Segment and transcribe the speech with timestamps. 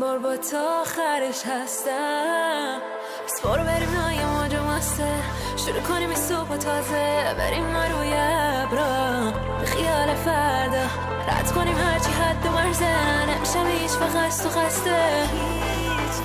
[0.00, 2.78] بار با تا آخرش هستم.
[3.26, 5.08] بس برو بریم نای موج ماسته
[5.56, 7.34] شروع کنیم این صبح تازه.
[7.38, 9.32] بریم ما روی ابرا.
[9.64, 10.82] خیال فردا.
[11.28, 13.26] رد کنیم هرچی حد و مرزه.
[13.26, 15.28] نمیشم هیچ فقط تو خسته.
[15.32, 16.22] هیچ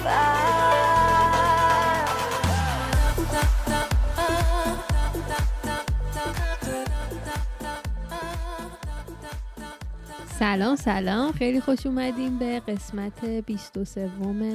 [10.39, 11.31] سلام سلام.
[11.31, 14.09] خیلی خوش اومدیم به قسمت 23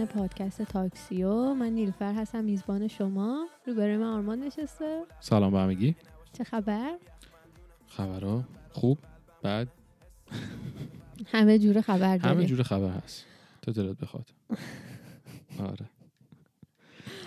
[0.06, 1.54] پادکست تاکسیو.
[1.54, 3.48] من نیلفر هستم میزبان شما.
[3.66, 5.02] روبروی من آرمان نشسته.
[5.20, 5.96] سلام به همگی.
[6.32, 6.98] چه خبر؟
[7.86, 8.98] خبرها خوب
[9.42, 9.68] بعد
[11.26, 13.24] همه جور خبر داری همه جور خبر هست.
[13.62, 14.26] تو دلت بخواد.
[15.58, 15.90] آره.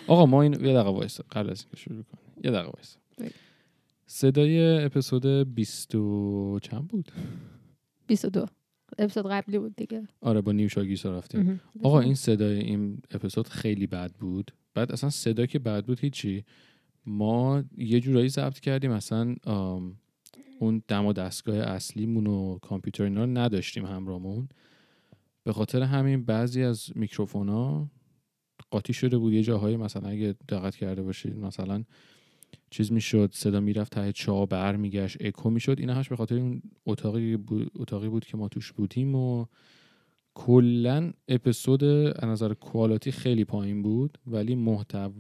[0.08, 1.24] آقا ما این یه دقیقه وایسا.
[1.32, 2.44] قبل از اینکه شروع کنیم.
[2.44, 3.00] یه دقیقه وایسا.
[3.20, 3.30] بگو.
[4.06, 5.26] صدای اپیزود
[5.56, 7.12] 20 و چند بود؟
[8.14, 8.46] 22
[8.98, 10.08] اپیزود قبلی بود دیگه.
[10.22, 11.62] آره با نیوشا گیسا رفتیم.
[11.84, 14.52] آقا این صدای این اپیزود خیلی بد بود.
[14.74, 16.44] بعد اصلا صدا که بد بود هیچی.
[17.06, 18.92] ما یه جورایی ضبط کردیم.
[18.92, 19.36] اصلا
[20.60, 24.50] اون دم و دستگاه اصلیمون و کامپیوتر اینا رو نداشتیم همراهمون.
[25.44, 27.92] به خاطر همین بعضی از میکروفون ها
[28.72, 29.34] قاطی شده بود.
[29.34, 31.84] یه جاهای مثلا اگه دقت کرده باشید مثلا
[32.70, 35.76] چیز می‌شد صدا می‌رفت ته چا بر میگشت اکو می‌شد.
[35.80, 39.46] اینا همش به خاطر اون اتاقی بود, اتاقی بود که ما توش بودیم و
[40.36, 45.12] کلا اپیزود از نظر کوالیتی خیلی پایین بود ولی محتوا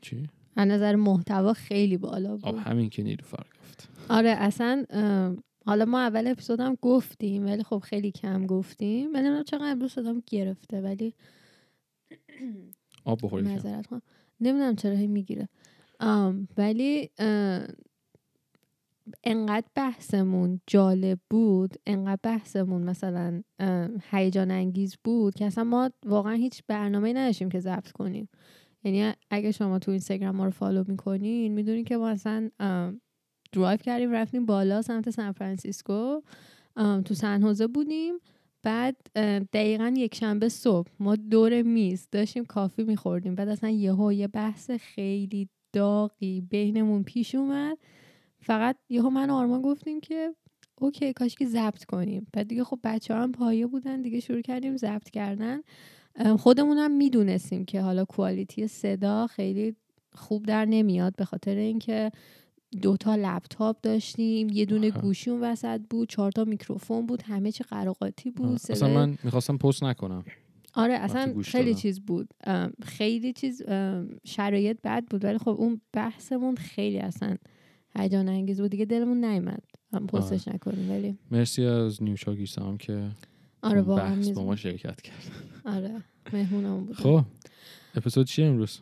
[0.00, 3.88] چی؟ از نظر محتوا خیلی بالا آب بود همین که نیرو فرق گفت.
[4.08, 4.84] آره اصلا
[5.66, 9.12] حالا ما اول اپیزودم گفتیم ولی خب خیلی کم گفتیم.
[9.12, 11.14] ولی نمی‌دونم چقدر امروز صدام گرفته ولی
[13.04, 13.48] آب بخورید
[14.40, 15.48] نمی‌دونم چرا هی می‌گیره.
[16.56, 17.66] ولی اه،
[19.24, 23.42] انقدر بحثمون جالب بود انقدر بحثمون مثلا
[24.10, 28.28] هیجان انگیز بود که اصلا ما واقعا هیچ برنامه نداشتیم که ضبط کنیم.
[28.84, 32.50] یعنی اگه شما تو اینستاگرام ما رو follow می‌کنین می‌دونین که ما اصلا
[33.52, 36.20] درایو کردیم رفتیم بالا سمت سان فرانسیسکو
[36.76, 38.14] تو سن خوزه بودیم.
[38.62, 38.96] بعد
[39.52, 43.34] دقیقا یک شنبه صبح ما دور میز داشتیم coffee میخوردیم.
[43.34, 47.78] بعد اصلا یهو یه بحث خیلی داغی بینمون پیش اومد
[48.40, 50.34] فقط یهو من و آرمان گفتیم که
[50.80, 54.76] OK کاش که ضبط کنیم بعد دیگه خب بچه هم پایه بودن دیگه شروع کردیم
[54.76, 55.60] ضبط کردن
[56.16, 59.76] ام، خودمونم می‌دونستیم که حالا quality صدا خیلی
[60.14, 62.10] خوب در نمیاد به خاطر اینکه
[62.82, 65.00] دوتا لپتاپ داشتیم یه دونه آها.
[65.00, 68.54] گوشی اون وسط بود چهار تا میکروفون بود همه چی قر و قاتی بود آه.
[68.54, 70.24] اصلا من می‌خواستم پست نکنم
[70.74, 71.74] آره اصلا خیلی.
[71.74, 72.34] چیز بود.
[72.82, 73.62] خیلی چیز
[74.24, 77.36] شرایط بد بود ولی خب اون بحثمون خیلی اصلا
[77.96, 78.70] هیجان انگیز بود.
[78.70, 79.62] دیگه دلمون نیومد.
[79.92, 83.10] هم پستش نکنیم ولی مرسی از نیوشا گیسا هم که
[83.62, 85.30] آره بحث با ما شرکت کرد.
[85.64, 86.96] آره مهمونمون بود.
[86.96, 87.24] خب
[87.94, 88.80] اپیزود چیه امروز؟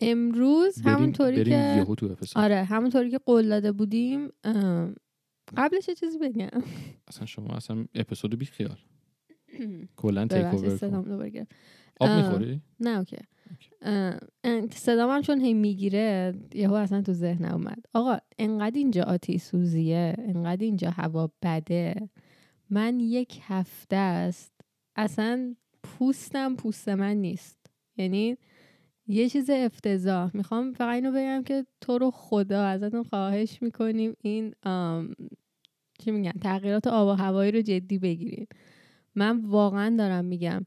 [0.00, 2.38] امروز همونطوری که یهو تو اپیزود.
[2.42, 4.28] آره همونطوری که قول داده بودیم
[5.56, 6.62] قبلش یه چیزی بگم.
[7.08, 8.76] اصلا شما اصلا اپیزود بی خیال
[9.96, 11.52] کلا تیک اوور صدام دوباره گرفت.
[12.00, 12.10] آب.
[12.10, 13.16] می‌خوری نه اوکی
[14.72, 20.14] صدام هم چون هی می‌گیره یهو اصلا تو ذهن اومد آقا انقدر اینجا آتیش سوزیه
[20.18, 22.08] انقدر اینجا هوا بده
[22.70, 24.52] من یک هفته است
[24.96, 27.58] اصلا پوستم پوست من نیست
[27.96, 28.36] یعنی
[29.06, 34.54] یه چیز افتضاح می‌خوام فقط اینو بگم که تو رو خدا ازتون خواهش می‌کنیم این
[35.98, 38.48] چی میگن تغییرات آب و هوایی رو جدی بگیرید
[39.16, 40.66] من واقعا دارم میگم.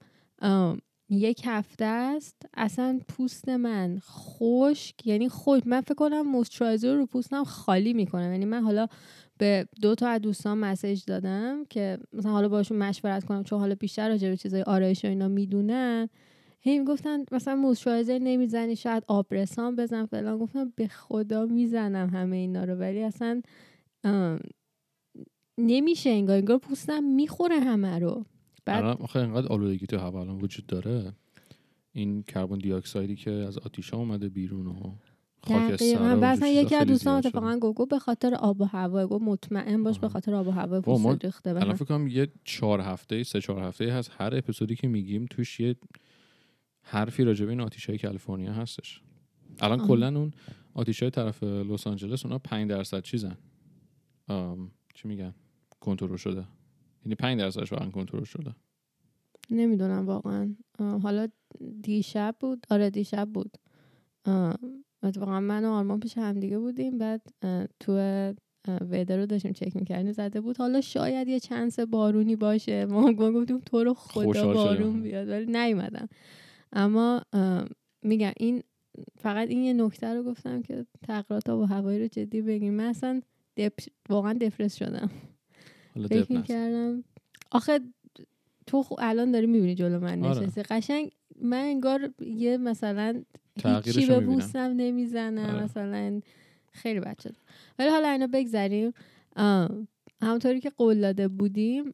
[1.10, 5.68] یک هفته است اصلا پوست من خشک یعنی خشک.
[5.68, 8.88] من فکر کنم مویسترایزر رو پوستم خالی می‌کنم یعنی من حالا
[9.38, 13.76] به دو تا از دوستان مسیج دادم که مثلا حالا باشون مشورت کنم چون حالا
[13.76, 16.10] بیشتر راجع به چیزای آرایش و اینا می‌دونن.
[16.62, 20.38] هی می‌گفتن مثلا مویسترایزر نمی‌زنی شاید آبرسان بزن فلان.
[20.38, 22.76] گفتم به خدا می‌زنم همه اینا رو.
[22.76, 23.42] ولی اصلا
[25.58, 26.38] نمیشه انگار.
[26.38, 28.26] انگار پوستم می‌خوره همه رو.
[28.66, 31.14] بعد الان آخه اینقدر آلودگی تو هوا الان وجود داره.
[31.92, 34.95] این کربن دی اکسایدی که از آتیشا اومده بیرون و
[35.44, 35.98] خاک دقیقا.
[35.98, 39.83] سر و اصلا یکی از دوستان اتفاقا گفت به خاطر آب و هوا گفت مطمئن
[39.83, 40.13] باش به آها.
[40.13, 41.74] خاطر آب و هوا پوست ریخته الان.
[41.74, 45.75] فکر کنم یه چهار هفته سه چهار هفته هست هر اپیزودی که میگیم توش یه
[46.81, 49.01] حرفی راجع به این آتیشای کالیفرنیا هستش.
[49.60, 49.88] الان.
[49.88, 50.31] کلا اون
[50.74, 53.38] آتیشای طرف لس آنجلس اونا 5 درصد چیزن.
[54.94, 55.33] چی میگن؟
[55.80, 56.45] کنترل شده.
[57.06, 58.56] یعنی 5 درصدش واقعا کنترل شده.
[59.50, 60.56] نمی‌دونم واقعا.
[60.80, 61.28] حالا
[61.81, 62.68] دیشب بود.
[62.69, 63.57] آره دیشب بود.
[65.04, 66.98] اتفاقا من و آرمان پیش هم دیگه بودیم.
[66.98, 67.22] بعد
[67.80, 67.94] تو
[68.81, 70.12] ویدر رو داشتیم چک می‌کردیم.
[70.12, 70.57] زده بود.
[70.57, 72.86] حالا شاید یه چانس بارونی باشه.
[72.86, 75.02] ما گفتیم تو رو خدا بارون.
[75.02, 75.30] بیاد.
[75.30, 76.07] ولی نیومدن.
[76.74, 77.22] اما
[78.02, 78.63] میگم این
[79.18, 80.86] فقط این یه نکته رو گفتم که
[81.48, 82.74] آب و هوایی رو جدی بگیم.
[82.74, 83.22] من اصلا
[83.57, 83.74] دپ...
[84.10, 85.10] واقعا دپرس شدم.
[86.07, 86.34] فکر.
[86.34, 87.04] می‌کردم.
[87.51, 87.80] آخه
[88.68, 90.40] تو الان داری می‌بینی جلو من آره.
[90.40, 90.63] نشستی.
[90.63, 91.12] قشنگ
[91.42, 93.24] من انگار یه مثلا
[93.66, 94.19] هیچی به.
[94.19, 95.56] بوسم نمی‌زنم.
[95.56, 95.63] آره.
[95.63, 96.22] مثلا
[96.72, 97.36] خیلی بد شد
[97.80, 98.94] ولی حالا اینا بگذریم.
[99.36, 99.88] آم،
[100.22, 101.94] همونطوری که قول داده بودیم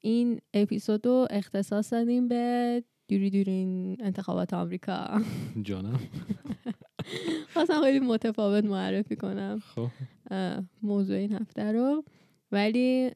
[0.00, 5.22] این اپیزود رو اختصاص دادیم به دوری دورین انتخابات آمریکا.
[5.62, 6.00] جانم.
[7.52, 9.58] خواستم خیلی متفاوت معرفی کنم.
[9.58, 9.88] خب.
[10.82, 12.04] موضوع این هفته رو.
[12.52, 13.10] ولی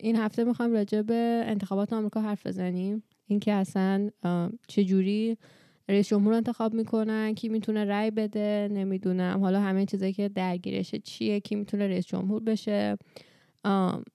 [0.00, 3.02] این هفته می‌خوایم راجع به انتخابات آمریکا حرف بزنیم.
[3.26, 5.38] اینکه اصلا اه، چجوری
[5.88, 9.40] رئیس جمهور انتخاب می‌کنن کی می‌تونه رأی بده نمی‌دونم.
[9.40, 12.96] حالا همه چیزایی که درگیرشه چیه کی می‌تونه رئیس جمهور بشه.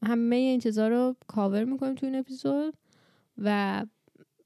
[0.06, 2.74] همه این چیزها رو کاور می‌کنیم تو این اپیزود.
[3.38, 3.86] و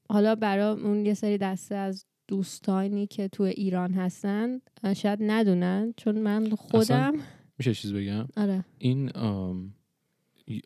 [0.08, 4.60] حالا برای اون یه سری دسته از دوستانی که تو ایران هستن
[4.96, 7.14] شاید ندونن چون من خودم
[7.58, 8.64] میشه چیز بگم؟ آره.
[8.78, 9.74] این آم،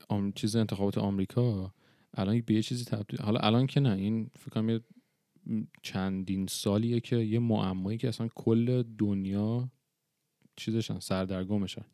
[0.08, 1.72] آم چیز انتخابات آمریکا
[2.14, 4.80] الان به یه چیزی تبدیل حالا الان که نه این فکر کنم یه
[5.82, 9.70] چندین سالیه که یه معمایی که اصلا کل دنیا
[10.56, 11.84] چیزشن سردرگمشن.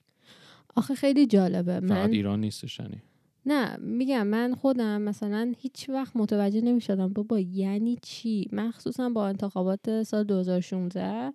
[0.77, 1.81] آخه خیلی جالبه.
[1.81, 3.03] فقط من ایران نیستش یعنی.
[3.47, 7.13] نه میگم من خودم مثلا هیچ وقت متوجه نمی‌شدم.
[7.13, 11.33] بابا یعنی چی؟ مخصوصا با انتخابات سال 2016 اه،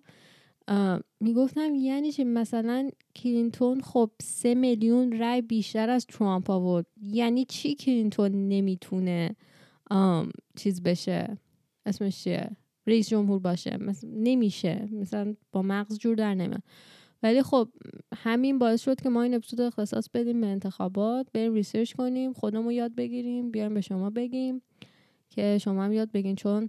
[1.20, 6.86] می‌گفتم یعنی چی مثلا کلینتون خب سه میلیون رای بیشتر از ترامپ آورد.
[7.02, 9.36] یعنی چی کلینتون نمی‌تونه
[10.56, 11.38] چیز بشه؟
[11.86, 12.50] اسمش چیه؟
[12.86, 13.76] رئیس جمهور باشه.
[13.76, 14.88] مثلا نمیشه.
[14.92, 16.62] مثلا با مغز جور در نمیاد.
[17.22, 17.68] ولی خب
[18.14, 22.72] همین باعث شد که ما این اپیزود اختصاص بدیم به انتخابات بریم ریسرچ کنیم خودمون
[22.72, 24.62] یاد بگیریم بیایم به شما بگیم
[25.30, 26.36] که شما هم یاد بگین.
[26.36, 26.68] چون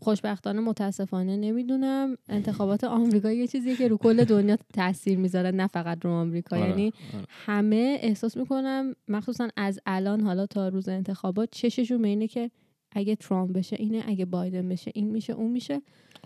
[0.00, 2.16] خوشبختانه متاسفانه نمی‌دونم.
[2.28, 6.56] انتخابات آمریکا یه چیزیه که رو کل دنیا تاثیر می‌ذاره نه فقط رو آمریکا.
[6.56, 7.24] آره، یعنی آره.
[7.28, 12.50] همه احساس می‌کنم مخصوصا از الان حالا تا روز انتخابات چششون به اینه که
[12.92, 15.82] اگه ترامپ بشه اینه اگه بایدن بشه این میشه اون میشه.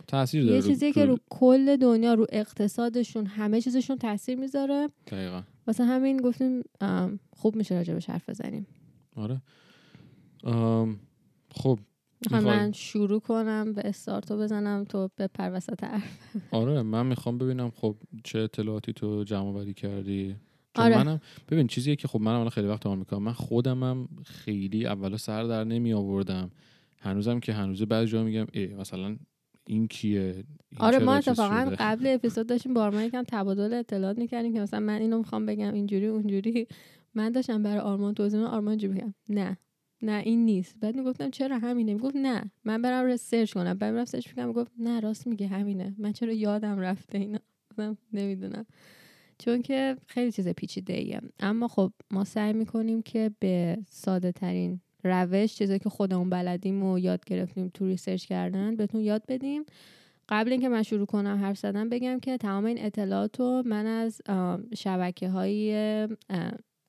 [0.06, 4.88] تاثیر داره یه چیزیه که رو کل دنیا رو اقتصادشون همه چیزشون تاثیر می‌ذاره.
[5.06, 5.42] دقیقا.
[5.66, 6.62] واسه همین گفتیم
[7.36, 8.66] خوب میشه راجبش حرف بزنیم.
[9.16, 9.42] آره.
[11.54, 11.78] خب
[12.30, 16.19] می‌خوام من شروع کنم به استارتو بزنم تو به پر وسط حرف
[16.50, 20.36] آره من می‌خوام ببینم خب چه اطلاعاتی تو جمع آوری کردی.
[20.74, 21.04] آره.
[21.04, 21.20] منم
[21.50, 25.64] ببین چیزیه که خب منم الان خیلی وقت آمریکا من خودمم خیلی اولا سر در
[25.64, 26.50] نمی آوردم
[27.00, 29.16] هنوزم که هنوز بعضی جا میگم ای مثلا
[29.66, 34.52] این کیه؟ این آره ما اتفاقا؟ قبل اپیزود داشتیم با آرمان یکم تبادل اطلاعات می‌کردیم
[34.52, 36.66] که مثلا من اینو می‌خوام بگم اینجوری اونجوری.
[37.14, 39.58] من داشتم برای آرمان توضیح آرمان اینجوری بگم نه.
[40.02, 40.75] نه این نیست.
[40.81, 42.50] بعد می‌گفتم چرا همینه؟ می‌گفت نه.
[42.64, 43.78] من برم research کنم.
[43.78, 45.94] بعد میرم search می‌کنم می‌گفت نه راست میگه همینه.
[45.99, 47.38] من چرا یادم رفته اینا؟
[48.12, 48.66] نمی‌دونم.
[49.38, 54.81] چون که خیلی چیز پیچیده ایه اما خب ما سعی می‌کنیم که به ساده ترین
[55.04, 59.64] روش چیزایی که خودمون بلدیم و یاد گرفتیم تو research کردن بهتون یاد بدیم.
[60.28, 64.20] قبل اینکه من شروع کنم حرف زدن بگم که تمام این اطلاعات رو من از
[64.76, 66.08] شبکه های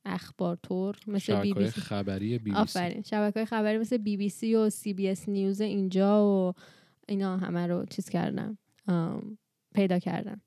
[0.05, 1.81] اخبار تور مثل بی بی سی.
[1.81, 2.57] خبری بی بی سی.
[2.57, 3.01] آفرین.
[3.01, 6.53] شبکه خبری مثل بی بی سی و سی بی اس نیوز اینجا و
[7.07, 8.57] اینا همه رو چیز کردم.
[9.75, 10.41] پیدا کردم.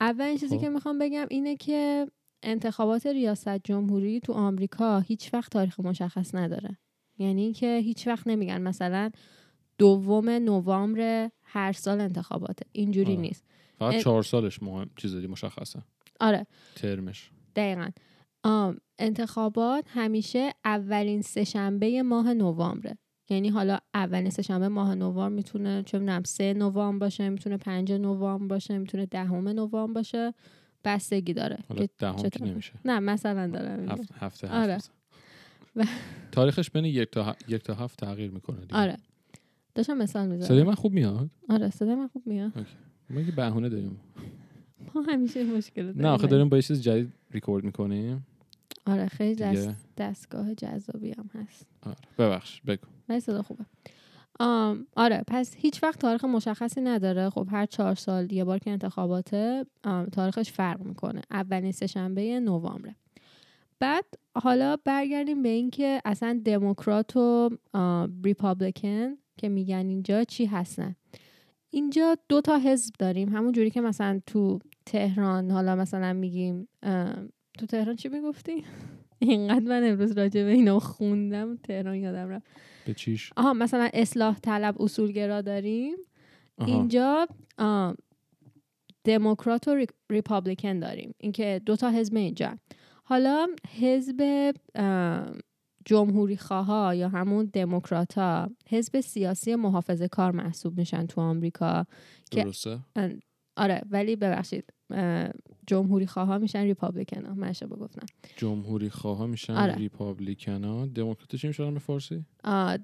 [0.00, 0.60] اولین چیزی خب.
[0.60, 2.06] که می‌خوام بگم اینه که
[2.42, 6.78] انتخابات ریاست جمهوری تو آمریکا هیچ وقت تاریخ مشخص نداره.
[7.18, 9.10] یعنی اینکه هیچ وقت نمیگن مثلا
[9.78, 12.66] دوم نوامبر هر سال انتخاباته.
[12.72, 13.20] اینجوری آره.
[13.20, 13.44] نیست.
[13.78, 13.98] فقط.
[14.02, 15.82] چهار سالش مهم چیزی مشخصه.
[16.20, 16.46] آره.
[16.74, 17.30] ترمش.
[17.56, 17.90] دقیقا.
[18.48, 22.98] آم، انتخابات همیشه اولین سهشنبه ماه نوامبره.
[23.30, 28.46] یعنی حالا اولین سهشنبه ماه نوامبر می‌تونه چه می‌دونم سه نوامبر باشه می‌تونه پنج نوامبر
[28.46, 30.34] باشه می‌تونه دهم نوامبر باشه.
[30.84, 32.72] بستگی داره حالا دهم که؟ نمیشه.
[32.84, 33.88] نه مثلا دارم.
[33.88, 34.74] هفت هفته آره.
[34.74, 34.90] هفت
[35.76, 35.84] و-
[36.32, 38.76] تاریخش بین یک تا, ه- یک تا هفت تغییر می‌کنه دیگه.
[38.76, 38.96] آره.
[39.74, 42.52] داشتم مثال صدای می‌زدم من خوب میاد؟ آره صدای من خوب میاد.
[43.10, 44.00] ما یه بهونه داریم.
[44.94, 48.26] ما همیشه مشکل داریم نه آخه داریم با یه چیز جدید ریکورد می‌کنیم.
[48.86, 49.52] آره خیلی دیگه.
[49.52, 51.66] دست دستگاه جذابی هم هست.
[51.82, 51.96] آره.
[52.18, 52.86] ببخش بگو.
[53.08, 53.64] ولی صدا خوبه.
[54.40, 57.30] آم، آره پس هیچ وقت تاریخ مشخصی نداره.
[57.30, 61.20] خب هر چهار سال یه بار که انتخاباته آم، تاریخش فرق می‌کنه.
[61.30, 62.94] اولین سهشنبه نوامبر
[63.80, 64.04] بعد
[64.36, 67.50] حالا برگردیم به اینکه اصلا دموکرات و
[68.24, 70.96] ریپابلیکن که میگن اینجا چی هستن.
[71.70, 73.28] اینجا دو تا حزب داریم.
[73.36, 76.68] همون جوری که مثلا تو تهران حالا مثلا میگیم
[77.58, 78.64] تو تهران چی می‌گفتی؟
[79.18, 82.46] اینقدر من امروز راجع به اینا خوندم تهران یادم رفت.
[82.86, 85.96] به چیش؟ آها مثلا اصلاح طلب اصولگرا داریم.
[86.58, 86.72] آها.
[86.72, 87.26] اینجا
[87.58, 87.96] آم،
[89.04, 91.14] دموکرات و ری- ریپابلیکن داریم.
[91.18, 92.58] اینکه دو تا حزب اینجا.
[93.04, 93.46] حالا
[93.80, 94.52] حزب
[95.84, 101.86] جمهوری خواه یا همون دموکرات ها حزب سیاسی محافظه کار محسوب میشن تو آمریکا.
[102.30, 103.20] که- درسته؟ ام،
[103.58, 104.72] آره ولی ببخشید
[105.66, 107.34] جمهوری خواه میشن ریپابلیکن ها.
[107.34, 108.06] من اشتباه گفتم.
[108.36, 109.74] جمهوری خواه میشن آره.
[109.74, 112.24] ریپابلیکنا دموکرات چی میشن به فارسی؟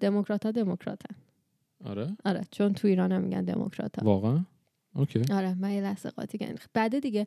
[0.00, 1.02] دموکرات ها دموکرات
[1.84, 2.16] آره.
[2.24, 4.44] آره چون تو ایران هم میگن دموکرات ها واقعا؟
[4.94, 5.22] OK.
[5.32, 6.54] آره من یه لحظه قاطی کردم.
[6.74, 7.26] بعد دیگه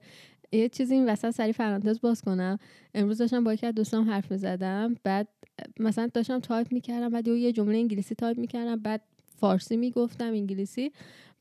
[0.51, 2.57] یه چیزی این وسط سری پرانتز باز کنم.
[2.93, 4.95] امروز داشتم با یکی از دوستام حرف می‌زدم.
[5.03, 5.27] بعد
[5.79, 9.01] مثلا داشتم تایپ می‌کردم بعد یه جمله انگلیسی تایپ می‌کردم بعد
[9.35, 10.91] فارسی می‌گفتم انگلیسی.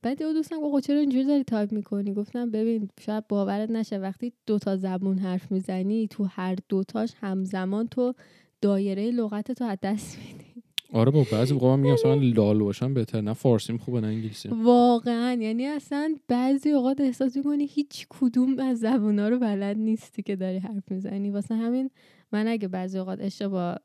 [0.02, 3.98] بعد یه دوستم گفت خب چرا اینجوری داری تایپ می‌کنی؟ گفتم ببین شاید باورت نشه
[3.98, 8.14] وقتی دو تا زبون حرف می‌زنی تو هر دوتاش همزمان تو
[8.62, 10.46] دایره لغت تو از دست میدی.
[10.92, 14.48] آره با بعضی موقع من میگم مثلا لال باشم بهتر نه فارسیم خوبه نه انگلیسی.
[14.48, 20.36] واقعا یعنی اصلا بعضی اوقات احساس می‌کنی هیچ کدوم از زبونا رو بلد نیستی که
[20.36, 21.30] داری حرف می‌زنی.
[21.30, 21.90] واسه همین
[22.32, 23.76] من اگه بعضی اوقات اشتباه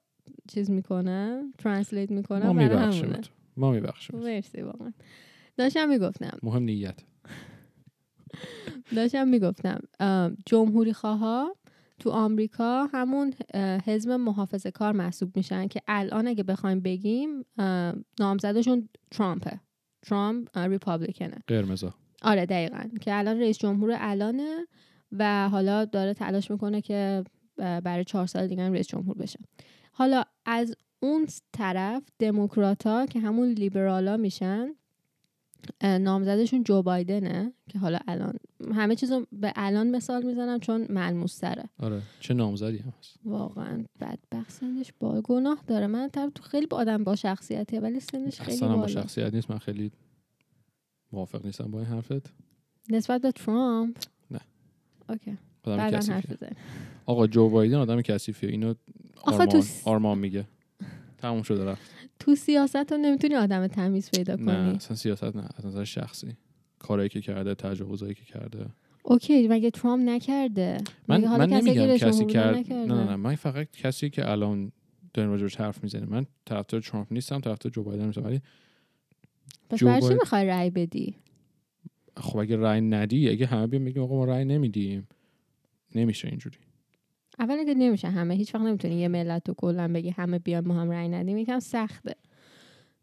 [0.48, 3.15] چیز می‌کنم ترنسلیت می‌کنم ما میبخشیم
[3.58, 4.91] ما میبخشیم مرسی واقعا.
[5.62, 6.38] داشتم می‌گفتم.
[6.44, 7.00] مهم نیت.
[8.96, 9.80] داشتم می‌گفتم
[10.46, 11.56] جمهوری خواه
[12.00, 13.34] تو آمریکا همون
[13.86, 17.46] حزب محافظ کار محسوب میشن که الان اگه بخوایم بگیم
[18.20, 19.60] نامزدشون ترامپه.
[20.01, 21.38] ترامپ ریپابلیکنه.
[21.48, 21.94] قرمزا.
[22.22, 22.84] آره دقیقا.
[23.01, 24.68] که الان رئیس جمهور الانه
[25.12, 27.24] و حالا داره تلاش می‌کنه که
[27.58, 29.39] برای چهار سال دیگه هم رئیس جمهور بشه.
[29.91, 34.80] حالا از اون طرف دموکراتا که همون لیبرالا میشن اه،
[35.84, 38.34] نامزدشون جو بایدنه که حالا الان
[38.75, 41.63] همه چیزو به الان مثال می‌زنم چون ملموس تره.
[41.80, 43.15] آره چه نامزدی هم هست.
[43.25, 45.88] واقعا بدبخت سنش با گناه داره.
[45.88, 49.51] من طرف تو خیلی با آدم با شخصیتیه ولی سنش خیلی اصلا با شخصیت نیست.
[49.51, 49.91] من خیلی
[51.12, 52.34] موافق نیستم با این حرفت.
[52.89, 53.98] نسبت به ترامپ؟
[54.32, 54.39] نه.
[55.10, 55.38] اوکی.
[57.06, 58.50] آقا جو بایدن آدم کثیفیه.
[58.50, 58.80] اینو تو
[59.32, 60.46] آرمان, س- آرمان میگه.
[61.18, 61.91] تموم شده رفت.
[62.21, 64.75] تو سیاست رو نمی‌تونی آدم تمیز پیدا نه کنی.
[64.75, 66.27] اصلا سیاست نه از نظر شخصی.
[66.79, 68.65] کارایی که کرده تجاوزایی که کرده.
[69.03, 73.15] اوکی مگه ترامپ نکرده؟ من من کسی نمیگم کسی کرد نه؟ نه نه.
[73.15, 74.71] من فقط کسی که الان
[75.13, 76.09] داریم راجبش حرف می‌زنیم.
[76.09, 78.23] من طرفدار ترامپ نیستم طرفدار جو بایدن نیستم.
[78.23, 78.41] ولی
[79.69, 81.15] پس برای چی می‌خوای رأی بدی؟
[82.17, 85.07] خب اگه رأی ندی اگه همه بیان بگیم آقا ما رأی نمیدیم.
[85.95, 86.57] نمیشه اینجوری.
[87.39, 90.73] اولا که نمیشه همه هیچ وقت نمی‌تونی یه ملت رو کلا بگی همه بیان ما
[90.73, 92.15] هم رأی ندیم یکم سخته.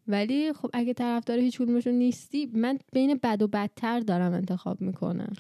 [0.09, 5.33] ولی خب اگه طرفدار هیچ کدومشون نیستی من بین بد و بدتر دارم انتخاب می‌کنم.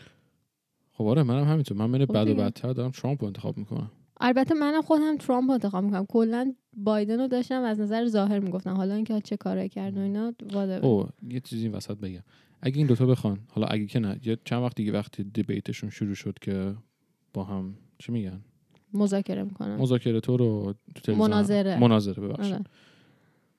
[0.93, 1.77] خب آره منم همینطور.
[1.77, 2.35] من بین خب بد و.
[2.35, 3.91] بدتر دارم ترامپ رو انتخاب می‌کنم.
[4.21, 6.07] البته منم خودم ترامپ رو انتخاب می‌کنم.
[6.07, 10.33] کلا بایدن رو داشتم از نظر ظاهر می‌گفتم حالا اینکه چه کارایی کرد و اینا.
[10.83, 12.23] او یه چیزی این وسط بگم.
[12.63, 16.15] اگه این دوتا بخوان حالا اگه که نه یه چند وقت دیگه وقتی دیبیتشون شروع
[16.15, 16.75] شد که
[17.35, 18.41] با هم چی میگن؟
[18.95, 21.79] مذاکره می‌کنم مذاکره تو رو تو مناظره.
[21.81, 22.55] مناظره ببخشید.
[22.55, 22.65] آره.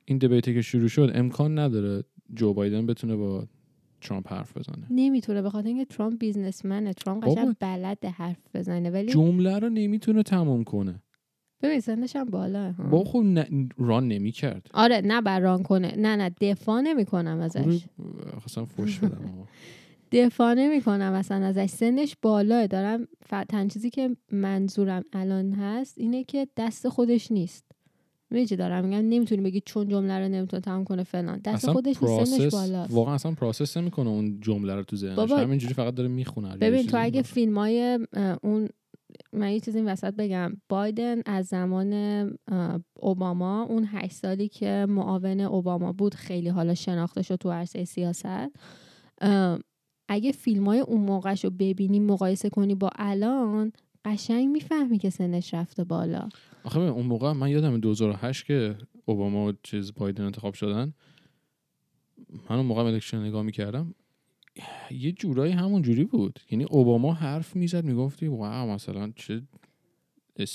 [0.05, 2.03] این دیبیتی که شروع شد امکان نداره
[2.35, 3.47] جو بایدن بتونه با
[4.01, 4.87] ترامپ حرف بزنه.
[4.89, 6.93] نمی‌تونه به خاطر اینکه ترامپ بیزنسمنه.
[6.93, 7.27] ترامپ.
[7.27, 8.89] قشنگ بلد حرف بزنه.
[8.89, 11.03] ولی جمله رو نمی‌تونه تموم کنه.
[11.63, 14.67] ببین سنش هم بالا با خب نه- ران نمی‌کرد.
[14.73, 15.95] آره نه بر ران کنه.
[15.97, 17.85] نه نه دفاع نمی‌کنم ازش.
[18.39, 19.19] خواستم فوش بدم.
[20.11, 21.65] دفاع نمی‌کنم اصلا ازش.
[21.65, 22.67] سنش بالاه.
[22.67, 23.07] دارم.
[23.49, 27.65] تن چیزی که منظورم الان هست اینه که دست خودش نیست.
[28.49, 31.41] چی دارم میگم؟ نمی‌تونی بگی چون جمله رو نمی‌تونه تمام کنه فلان.
[31.45, 32.93] دست خودش نیست سنش بالاست.
[32.93, 35.15] واقعا اصلا process نمی‌کنه اون جمله رو تو ذهنش.
[35.15, 36.57] بابا، همینجوری فقط داره می‌خونه.
[36.57, 37.99] ببین تو اگه فیلم های
[38.43, 38.69] اون
[39.33, 40.53] من یه چیزی این وسط بگم.
[40.69, 41.93] بایدن از زمان
[42.93, 48.51] اوباما اون هشت سالی که معاون اوباما بود خیلی حالا شناخته شد تو عرصه سیاست
[50.09, 53.71] اگه فیلم های اون موقعش رو ببینی مقایسه کنی با الان
[54.05, 56.29] قشنگ می‌فهمی که سنش رفته بالا.
[56.63, 58.75] آخه اون موقع من یادم 2008 که
[59.05, 60.93] اوباما و چیز بایدن انتخاب شدن.
[62.49, 63.95] من اون موقع election نگاه می‌کردم.
[64.91, 66.39] یه جورایی همون جوری بود.
[66.51, 69.41] یعنی اوباما حرف می‌زد می‌گفتی wow مثلا چه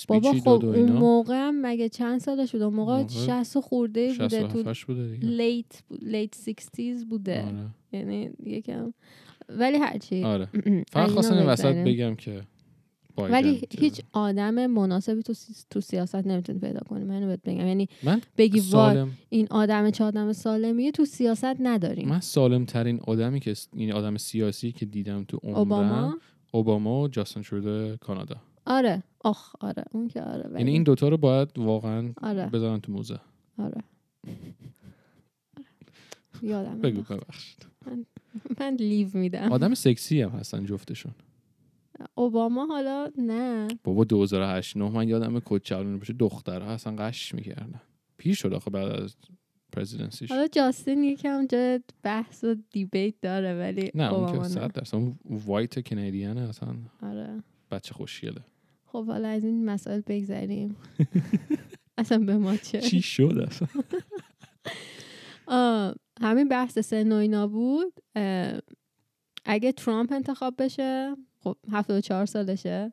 [0.08, 1.00] بابا خب داد و اون اینا.
[1.00, 5.08] موقع هم مگه چند سالش بود؟ اون موقع موقع 60 خورده بوده 67 تو بوده
[5.08, 5.28] دیگه.
[5.28, 7.46] late late 60s بوده.
[7.46, 8.92] آره, یعنی یکم
[9.48, 10.48] ولی هرچی آره.
[10.92, 11.74] فقط خواستم این وسط.
[11.74, 12.42] بگم که
[13.18, 13.62] ولی.
[13.78, 17.66] هیچ آدم مناسبی تو, سی- تو سیاست نمی‌تونی پیدا کنی من اینو بهت بگم.
[17.66, 22.08] یعنی من بگی سالم این آدم چه آدم سالمیه تو سیاست نداریم.
[22.08, 26.18] من سالم ترین آدمی که یعنی آدم سیاسی که دیدم تو عمرم اوباما؟
[26.52, 28.36] اوباما و جاستین ترودو کانادا.
[28.66, 29.02] آره.
[29.24, 29.84] آخ آره.
[29.92, 32.46] اون که آره یعنی این دوتا رو باید واقعا آره.
[32.46, 33.20] بذارن تو موزه.
[33.58, 33.80] آره.
[36.42, 37.02] یادم بگو.
[37.02, 37.66] ببخشید.
[38.60, 39.52] من لیو میدم.
[39.52, 41.12] آدم سکسی هم هستن جفتشون.
[42.14, 43.68] اوباما حالا نه.
[43.84, 47.80] بابا 2008 نه من یادم کوچولونه باشه دخترها اصلا قش می‌کردن.
[48.16, 49.16] پیر شد آخه بعد از
[49.72, 54.94] پرزیدنسیش حالا جاستین یکم جای بحث و دیبیت داره ولی نه اون که صد درصد.
[54.94, 56.76] اون وایت کنیدیانه اصلا.
[57.02, 57.42] آره.
[57.70, 58.40] بچه خوشگله.
[58.86, 60.76] خب حالا از این مسائل بگذریم.
[61.98, 63.68] اصلا به ما چه؟ چی شد اصلا؟
[66.20, 68.00] همین بحث سن و اینا بود
[69.44, 72.92] اگه ترامپ انتخاب بشه خب 74 سالشه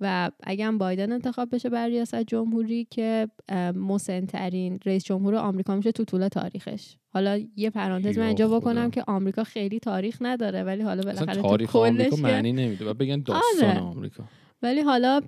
[0.00, 3.28] و اگه بایدن انتخاب بشه بر ریاست جمهوری که
[3.74, 8.48] مسنترین رئیس جمهور آمریکا میشه تو طول تاریخش حالا یه پرانتز من اینجا.
[8.48, 12.94] بکنم که آمریکا خیلی تاریخ نداره ولی حالا بالاخره تو تاریخ آمریکا معنی نمیده و
[12.94, 13.78] بگن داستان آره.
[13.78, 14.24] آمریکا
[14.62, 15.20] ولی حالا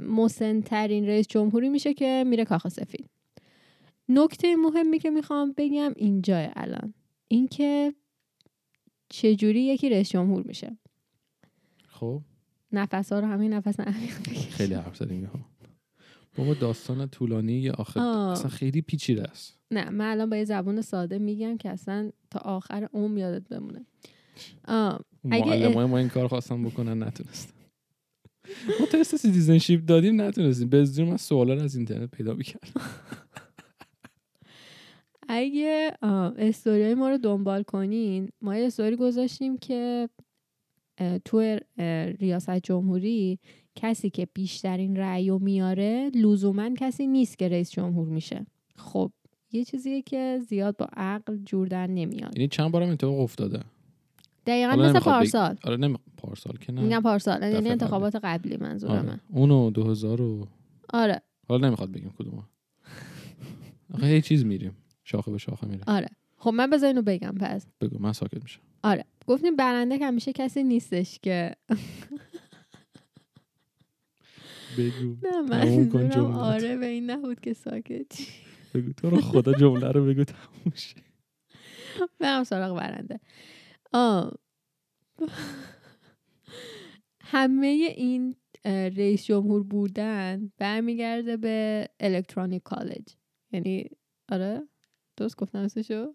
[0.00, 3.10] مسنترین رئیس جمهوری میشه که میره کاخ سفید
[4.14, 6.94] نکته مهمی که می‌خوام بگم اینجا الان
[7.28, 7.94] اینکه
[9.08, 10.78] چجوری یکی رئیس جمهور میشه
[11.88, 12.22] خب
[12.72, 14.12] نفس ها رو همین نفس عمیق.
[14.50, 15.30] خیلی حرف زدیم.
[16.36, 18.32] بابا داستان طولانی یه آخر آه.
[18.32, 22.38] اصلا خیلی پیچیده است نه من الان با یه زبون ساده میگم که اصلا تا
[22.38, 23.86] آخر عمر یادت بمونه
[24.68, 25.00] آه.
[25.24, 27.54] معلم ما این کار خواستم بکنن نتونستم
[28.80, 32.70] ما تست citizenship دادیم نتونستیم به زور من سوالا از اینترنت پیدا می‌کردم
[35.34, 35.92] اگه
[36.38, 40.08] استوریای ما رو دنبال کنین ما یه استوری گذاشتیم که
[41.24, 41.58] تو
[42.20, 43.38] ریاست جمهوری
[43.74, 48.46] کسی که بیشترین رأی رو میاره لزوما کسی نیست که رئیس جمهور میشه.
[48.76, 49.12] خب
[49.52, 52.36] یه چیزیه که زیاد با عقل جور در نمیاد.
[52.38, 53.60] یعنی چند بارم اتفاق افتاده؟
[54.46, 55.56] دقیقا مثل پارسال.
[55.64, 55.98] آره نمی...
[56.16, 56.80] پارسال که نه.
[56.80, 57.42] میگم پارسال.
[57.42, 58.56] یعنی انتخابات قبلی.
[58.56, 58.98] منظورمه.
[58.98, 59.20] آره.
[59.30, 60.48] اونو 2000 و
[60.92, 61.22] آره.
[61.48, 62.48] حالا نمی‌خواد بگیم کدوم
[63.94, 64.76] آخه یه چیز میریم
[65.12, 65.84] شاخه به شاخه میره.
[65.86, 66.08] آره.
[66.36, 67.66] خب من بذار اینو بگم پس.
[67.80, 68.60] بگو من ساکت میشم.
[68.82, 69.04] آره.
[69.26, 71.56] گفتیم برنده که همیشه کسی نیستش که.
[74.78, 75.16] بگو.
[75.50, 76.36] نه کن جملت.
[76.36, 78.12] آره به این نبود که ساکت
[78.74, 80.96] بگو تو رو خدا جمله رو بگو تموم شه.
[82.18, 83.20] برم سراغ برنده.
[83.92, 84.38] آه.
[87.20, 93.16] همه این رئیس جمهور بودن برمیگرده به electronic college
[93.52, 93.88] یعنی
[94.28, 94.68] آره؟
[95.16, 96.14] درست گفتم اسمشو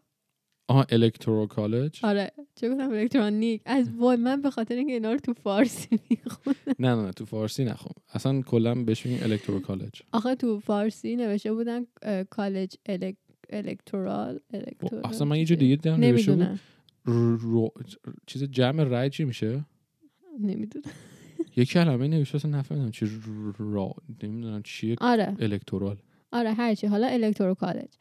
[0.70, 5.18] آها electoral college آره چه گفتم electronic از وای من به خاطر اینکه اینا رو
[5.18, 7.94] تو فارسی می‌خونم نه نه نه تو فارسی نخون.
[8.10, 11.86] اصلا کلا بهش میگیم electoral college آخه تو فارسی نوشته بودن
[12.30, 13.16] کالج الک...
[13.50, 16.60] electoral electoral اصلا من یه جور دیگه دیدم نوشته بود.
[17.06, 17.72] رو...
[18.26, 19.66] چیز جمع رای چی میشه؟
[20.40, 20.86] نمی‌دونم.
[21.56, 23.10] یه کلمه نوشته اصلا نفهمیدم چی
[23.60, 24.96] را نمی‌دونم چیه.
[25.02, 25.36] آره.
[25.40, 25.98] الکترال
[26.32, 27.94] آره هرچی حالا الکترو کالج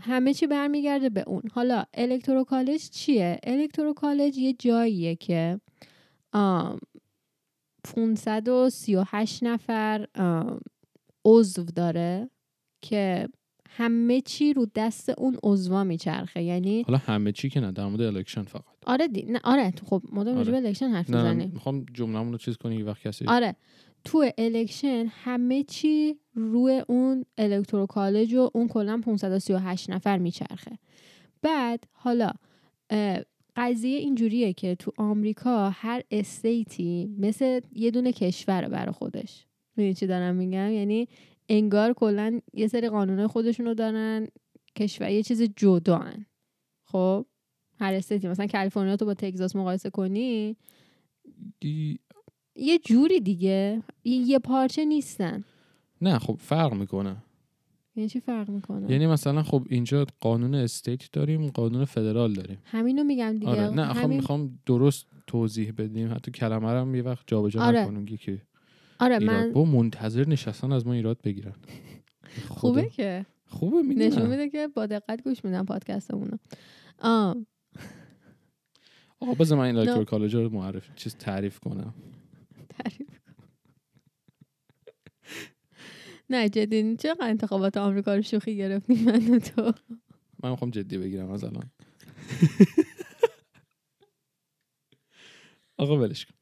[0.00, 1.42] همه چی برمیگرده به اون.
[1.52, 5.60] حالا الکترو کالج چیه؟ الکترو کالج یه جاییه که
[6.32, 6.78] آم،
[7.84, 10.06] 538 نفر
[11.24, 12.30] عضو داره
[12.82, 13.28] که
[13.68, 16.42] همه چی رو دست اون عضوا میچرخه.
[16.42, 18.64] یعنی حالا همه چی که نه در مورد election فقط.
[18.86, 19.22] آره دی...
[19.22, 20.56] نه آره خب مدام آره.
[20.56, 23.56] election حرف می‌زنیم می‌خوام جمله‌مون رو چیز کنی وقت کسی آره.
[24.04, 30.78] تو election همه چی روی اون electoral college و اون کلا 538 نفر میچرخه.
[31.42, 32.30] بعد حالا
[33.56, 39.46] قضیه اینجوریه که تو آمریکا هر state ی مثل یه دونه کشوره برای خودش.
[39.76, 41.08] می‌دونی چی دارم میگم؟ یعنی
[41.48, 44.28] انگار کلا یه سری قانون خودشونو دارن
[44.76, 46.26] کشور یه چیز جداان
[46.84, 47.26] خب
[47.78, 50.56] هر استیتی مثلا کالیفرنیا تو با تگزاس مقایسه کنی؟
[52.60, 53.82] یه جوری دیگه.
[54.04, 55.44] یه یه پارچه نیستن.
[56.02, 57.16] نه خب فرق می‌کنه.
[57.96, 62.58] یعنی چی فرق می‌کنه؟ یعنی مثلا خب اینجا قانون استیت داریم قانون فدرال داریم.
[62.64, 63.48] همینو میگم دیگه.
[63.48, 66.14] آره نه همین- می‌خوام درست توضیح بدیم.
[66.14, 67.80] حتی کلمه رو هم یه وقت جابجا آره.
[67.80, 68.42] نکنیم که
[69.00, 71.54] آره من با منتظر نشستن از ما ایراد بگیرن.
[72.48, 73.26] خوبه که.
[73.46, 76.36] خوبه نشون می‌دونم میده که با دقت گوش میدم پادکستمونو.
[76.98, 77.36] آه.
[79.20, 79.76] آقا بذار من این.
[79.78, 81.94] الکترو کالج رو معرف چیز تعریف کنم.
[82.82, 83.08] تعریف.
[86.30, 89.72] نه جدی چقدر انتخابات آمریکا رو شوخی گرفتیم من و تو
[90.42, 91.70] من می‌خوام جدی بگیرم از الان
[95.76, 96.34] آقا ولش کن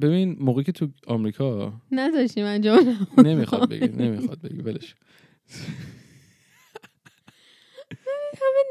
[0.00, 5.00] ببین موقعی که تو آمریکا نذاشتیم انجام نمی‌خواد بگی نمی‌خواد بگی ولش کن.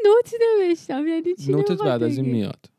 [0.06, 2.71] نوتی نوشتم یعنی چی نوتت بعد از این؟ میاد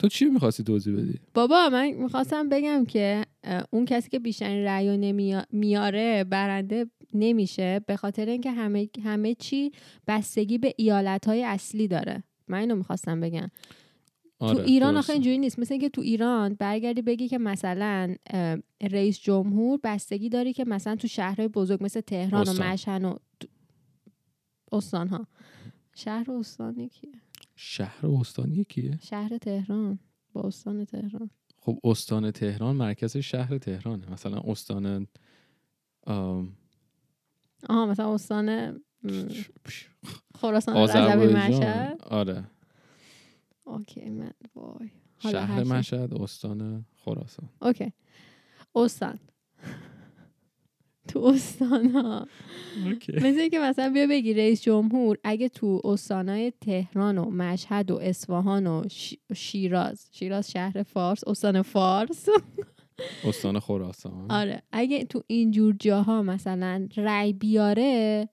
[0.00, 3.24] تو چی می‌خواستی توضیح بدی؟ بابا من می‌خواستم بگم که
[3.70, 9.34] اون کسی که بیشترین رأی رو نمی- میاره برنده نمیشه به خاطر اینکه همه همه
[9.34, 9.72] چی
[10.06, 12.22] بستگی به ایالت های اصلی داره.
[12.48, 13.50] من اینو می‌خواستم بگم.
[14.38, 14.98] تو آره، ایران درسته.
[14.98, 15.58] آخه اینجوری نیست.
[15.58, 18.14] مثل اینکه تو ایران برگردی بگی که مثلا
[18.90, 22.66] رئیس جمهور بستگی داری که مثلا تو شهرهای بزرگ مثل تهران استان.
[22.66, 23.48] و مشهد و تو-
[24.72, 25.26] استان ها
[25.94, 27.10] شهر و استان یکیه.
[27.62, 29.98] شهر و استان یکیه؟ شهر تهران
[30.32, 31.30] با استان تهران.
[31.58, 34.10] خب استان تهران مرکز شهر تهرانه.
[34.12, 35.06] مثلا استان
[36.06, 36.56] آم،
[37.68, 38.80] آها مثلا استان
[40.34, 41.48] خراسان آذربایجان.
[41.48, 42.44] مشهد؟ آره.
[43.64, 44.90] اوکی من وای.
[45.18, 45.64] شهر.
[45.64, 47.48] مشهد استان خراسان.
[47.62, 47.92] اوکی.
[48.74, 49.18] استان.
[51.08, 52.26] تو استان ها
[53.08, 58.66] مثل اینکه مثلا بیا بگی رئیس جمهور اگه تو استانهای تهران و مشهد و اصفهان
[58.66, 58.84] و
[59.34, 62.28] شیراز شیراز شهر فارس استان فارس.
[63.24, 64.30] استان خراسان.
[64.30, 64.62] آره.
[64.72, 68.28] اگه تو اینجور جاها مثلا رأی بیاره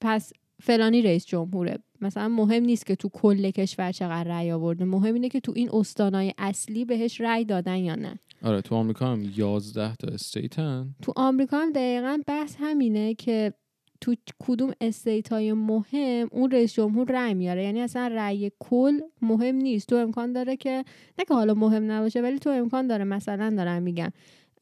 [0.00, 1.78] پس فلانی رئیس جمهوره.
[2.02, 5.70] مثلا مهم نیست که تو کل کشور چقدر رأی آورده مهم اینه که تو این
[5.72, 8.18] استانهای اصلی بهش رأی دادن یا نه.
[8.42, 10.94] آره تو آمریکا هم 11 تا استیتن.
[11.02, 13.52] تو آمریکا هم دقیقا بحث همینه که
[14.00, 17.64] تو کدوم استیت های مهم اون رئیس جمهور رأی میاره.
[17.64, 19.88] یعنی اصلا رأی کل مهم نیست.
[19.88, 20.84] تو امکان داره که
[21.18, 24.10] نه که حالا مهم نباشه ولی تو امکان داره مثلا دارم میگم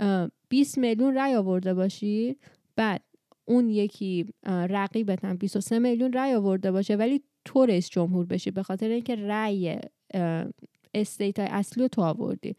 [0.01, 2.37] اه، 20 میلیون رأی آورده باشی
[2.77, 3.03] بعد
[3.51, 8.63] اون یکی رقیبت هم 23 میلیون رأی آورده باشه ولی تو رئیس جمهور بشی به
[8.63, 9.81] خاطر اینکه
[10.15, 10.47] اه،
[10.95, 12.57] استیت اصلی رو تو آوردی.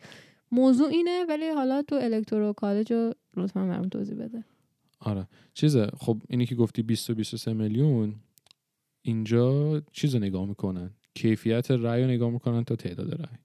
[0.52, 4.44] موضوع اینه ولی حالا تو الکترو کالج رو لطفا برام توضیح بده.
[5.00, 5.28] آره.
[5.54, 8.16] چیزه خب اینی که گفتی 20 و 23 میلیون
[9.02, 10.92] اینجا چیز رو نگاه می‌کنن.
[11.14, 13.38] کیفیت رأی رو نگاه می‌کنن تا تعداد رأی.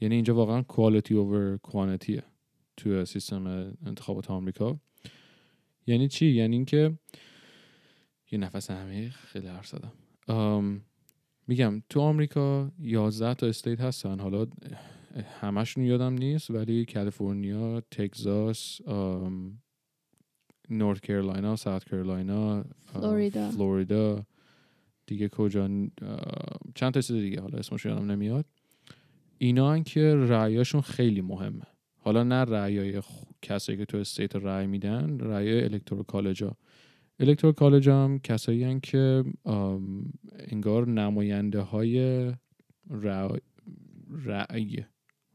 [0.00, 2.22] یعنی اینجا واقعا quality over quantity
[2.76, 4.78] تو سیستم انتخابات آمریکا.
[5.86, 6.98] یعنی چی؟ یعنی اینکه
[8.32, 9.92] یه نفس عمیق خیلی حرف زدم.
[11.48, 14.20] میگم تو آمریکا 11 تا استیت هستن.
[14.20, 14.46] حالا
[15.40, 18.80] همشون یادم نیست ولی کالیفرنیا تگزاس
[20.70, 23.50] North Carolina South Carolina آه، فلوریدا.
[23.50, 24.26] فلوریدا.
[25.06, 25.68] دیگه کجا؟
[26.74, 28.44] چند تا چیز دیگه؟ حالا اسمش یادم نمیاد.
[29.38, 31.62] اینا که رأیاشون خیلی مهمه.
[31.96, 36.56] حالا نه رأیای خ- کسایی که تو state رأی میدن رأی Electoral College ا
[37.20, 39.24] Electoral College هم کسایی هن که
[40.34, 42.26] انگار نماینده های
[42.90, 43.40] رأی,
[44.24, 44.84] رأی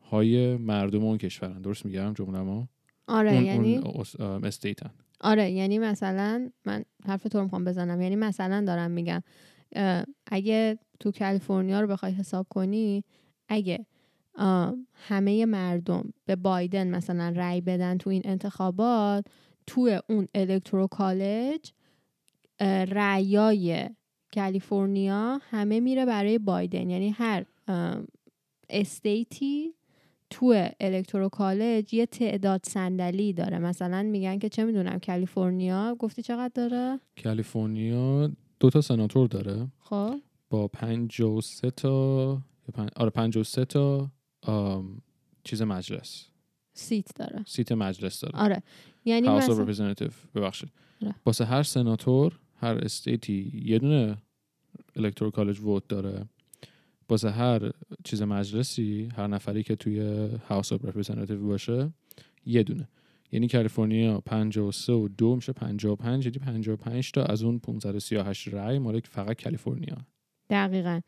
[0.02, 1.62] های مردم اون کشورن.
[1.62, 2.70] درست میگم جمله ما؟
[3.08, 4.90] آره اون, یعنی؟ اون استیتن
[5.22, 8.02] آره یعنی مثلا من حرف تو رو می‌خوام بزنم.
[8.02, 9.24] یعنی مثلا دارم میگم
[10.26, 13.04] اگه تو کالیفرنیا رو بخوای حساب کنی
[13.50, 13.86] اگه
[14.94, 19.26] همه مردم به بایدن مثلا رأی بدن تو این انتخابات
[19.68, 21.72] تو اون الکترو کالج
[22.90, 23.90] رأیای
[24.36, 26.90] کالیفرنیا همه میره برای بایدن.
[26.90, 27.46] یعنی هر
[28.70, 29.74] state ی
[30.30, 33.60] تو Electoral College یه تعداد صندلی داره.
[33.60, 39.68] مثلا میگن که چه می‌دونم کالیفرنیا؟ گفتی چقدر داره؟ کالیفرنیا دو تا سناتور داره.
[39.80, 40.16] خب.
[40.50, 42.42] با 53 تا.
[42.96, 44.10] آره 53 تا
[45.44, 46.28] چیز مجلس.
[46.74, 47.44] seat داره.
[47.48, 48.40] seat مجلس داره.
[48.40, 48.64] آره.
[49.06, 50.70] یعنی House of مثلا Representative ببخشید.
[51.02, 51.16] آره.
[51.26, 54.18] واسه هر سناتور هر state ی یه دونه
[54.96, 56.26] الکترال کالج ووت داره.
[57.10, 57.72] واسه هر
[58.04, 61.92] چیز مجلسی هر نفری که توی House of Representative باشه
[62.46, 62.88] یه دونه.
[63.32, 69.00] یعنی کالیفرنیا 53 و دو میشه 55 یعنی 55 تا از اون 538 رای مال
[69.00, 69.98] فقط کالیفرنیا.
[70.50, 71.02] دقیقا.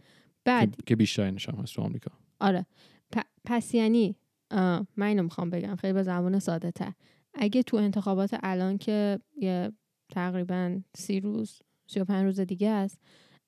[0.46, 2.12] بعد که بیشترینش هم هست تو آمریکا.
[2.40, 2.66] آره.
[3.16, 4.16] پ- پس یعنی
[4.98, 6.94] من اینو می‌خوام بگم خیلی به زبان ساده تر
[7.34, 9.72] اگه تو انتخابات الان که یه
[10.12, 13.00] تقریبا سی روز سی و پنج روز دیگه است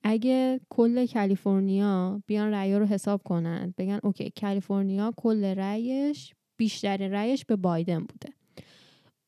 [0.04, 7.46] اگه کل کالیفرنیا بیان رأی رو حساب کنن بگن اوکی کالیفرنیا کل رأیش بیشترین رأیش
[7.46, 8.34] به بایدن بوده.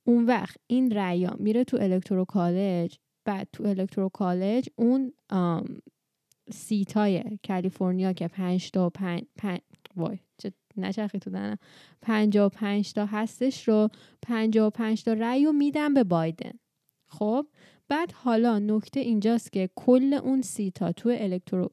[0.08, 5.66] اون وقت این رأیا میره تو الکترو کالج بعد تو الکترو کالج اون آم،
[6.52, 9.24] سیت های کالیفرنیا که پنج تا پنج
[9.96, 13.90] وای چه نچرخی تو و پنج تا هستش رو
[14.22, 16.52] پنجا و پنج تا رأی رو میدن به بایدن.
[17.08, 17.48] خب
[17.88, 21.70] بعد حالا نکته اینجاست که کل اون سیتا تو الکترو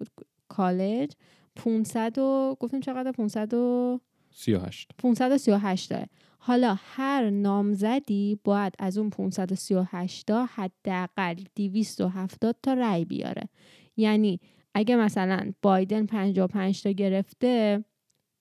[0.49, 1.13] کالج
[1.57, 6.07] 500 و گفتیم چقدر؟ 500 و 38 538 داره
[6.39, 13.49] حالا هر نامزدی باید از اون 538 تا حداقل 270 تا رأی بیاره.
[13.97, 14.41] یعنی
[14.75, 17.85] اگه مثلا بایدن 55 تا گرفته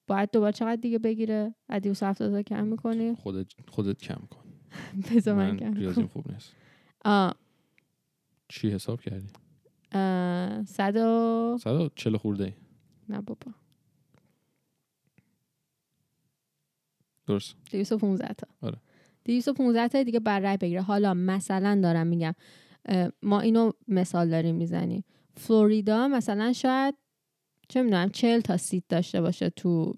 [0.09, 4.43] باید دوباره چقدر دیگه بگیره؟ 270 تا کم می‌کنی؟ خودت خودت کم کن.
[5.15, 6.07] بذار من کم ریاضیم.
[6.07, 6.55] خوب نیست.
[7.05, 7.35] آه
[8.47, 9.27] چی حساب کردی؟
[9.91, 12.53] اه، صد و 140 خورده ای.
[13.09, 13.51] نه بابا.
[17.27, 17.55] درست.
[17.71, 18.47] 215 تا.
[18.61, 18.77] آره.
[19.25, 20.81] 215 تا دیگه بر رای بگیره.
[20.81, 22.33] حالا مثلا دارم میگم
[23.23, 25.03] ما اینو مثال داریم می‌زنیم.
[25.33, 26.95] فلوریدا مثلا شاید
[27.69, 29.95] چه می‌دونم 40 تا seat داشته باشه تو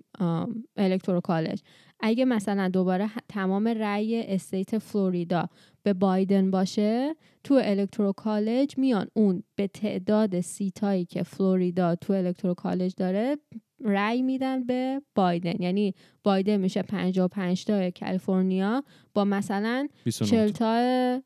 [0.77, 1.61] Electoral College.
[1.99, 5.49] اگه مثلا دوباره تمام رأی state فلوریدا
[5.83, 12.13] به بایدن باشه تو Electoral College میان اون به تعداد seat ایی که فلوریدا تو
[12.13, 13.37] Electoral College داره
[13.83, 15.61] رأی میدن به بایدن.
[15.61, 21.21] یعنی بایدن میشه 55 تا کالیفرنیا با مثلا 29 40 تا.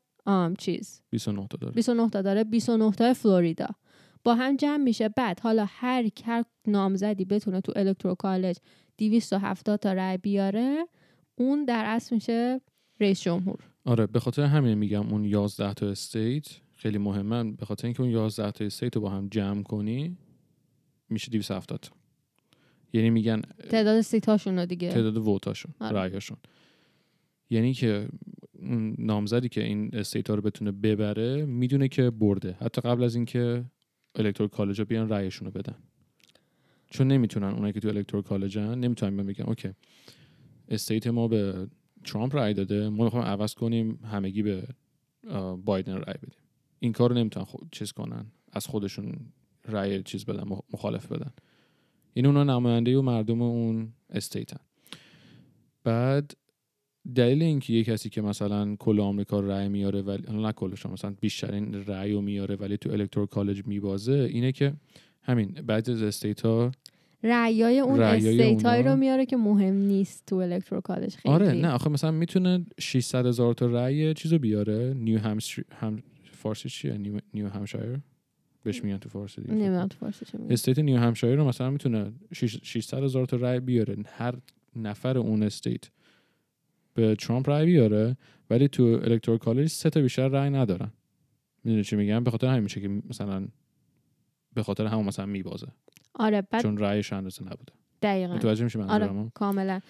[0.58, 1.02] چیز.
[1.10, 1.72] 29 تا داره.
[1.74, 3.66] 29 تا داره 29 تا فلوریدا.
[4.26, 5.08] با هم جمع میشه.
[5.08, 8.56] بعد حالا هر هر نامزدی بتونه تو Electoral College
[8.98, 10.86] 270 تا رای بیاره
[11.34, 12.60] اون در اصل میشه
[13.00, 13.58] رئیس جمهور.
[13.84, 18.10] آره به خاطر همین میگم اون 11 تا state خیلی مهمن به خاطر اینکه اون
[18.10, 20.16] 11 تا state رو با هم جمع کنی
[21.08, 21.90] میشه 270 تا
[22.92, 24.92] یعنی میگن تعداد seat اشون دیگه.
[24.92, 26.20] تعداد vote اشون آره.
[27.50, 28.08] یعنی که
[28.52, 32.56] اون نامزدی که این state ها رو بتونه ببره می‌دونه که برده.
[32.60, 33.64] حتی قبل از اینکه
[34.16, 35.74] Electoral College بیان رأیشون رو بدن.
[36.90, 39.70] چون نمی‌تونن اونایی که تو Electoral College ن نمی‌تونن بیان بگن okay
[40.68, 41.68] state ما به
[42.04, 44.68] ترامپ رأی داده ما می‌خوایم عوض کنیم همگی به
[45.64, 46.40] بایدن رأی بدیم.
[46.78, 49.16] این کار نمی‌تونن خود چیز کنن از خودشون
[49.68, 51.32] رأی چیز بدن مخ- مخالف بدن.
[52.14, 54.60] این اونا نماینده و مردم اون state ن.
[55.84, 56.36] بعد
[57.14, 61.74] دلیل اینکه یه کسی که مثلا کل آمریکا رأی میاره ولی نه کلش مثلا بیشترین
[61.86, 64.72] رأی رو میاره ولی تو Electoral College میبازه اینه که
[65.22, 66.72] همین بعضی از state ها
[67.22, 71.34] رأیای اون رأیای state هایی اونا- رو میاره که مهم نیست تو Electoral College خیلی.
[71.34, 74.94] آره نه آخه مثلا می‌تونه 600 هزار تا رأی چیزو بیاره.
[74.94, 77.98] نیو همش هم فارسی چیه؟ New, New Hampshire
[78.62, 79.54] بهش میگن تو فارسی دیگه.
[79.54, 80.52] نمی‌دونم تو فارسی میگن.
[80.52, 83.96] state New Hampshire رو مثلا می‌تونه 600 هزار تا رأی بیاره.
[84.06, 84.34] هر
[84.76, 85.84] نفر اون state
[86.96, 88.16] به ترامپ رأی بیاره
[88.50, 90.92] ولی تو Electoral College سه تا بیشتر رأی ندارن.
[91.64, 93.48] می‌دونی چی میگم؟ به خاطر همین میشه که مثلا
[94.54, 95.66] به خاطر همون مثلا میبازه.
[96.14, 97.72] آره بعد چون رأیش اندازه نبوده.
[98.02, 98.34] دقیقا.
[98.34, 99.80] متوجه میشه آره کاملا.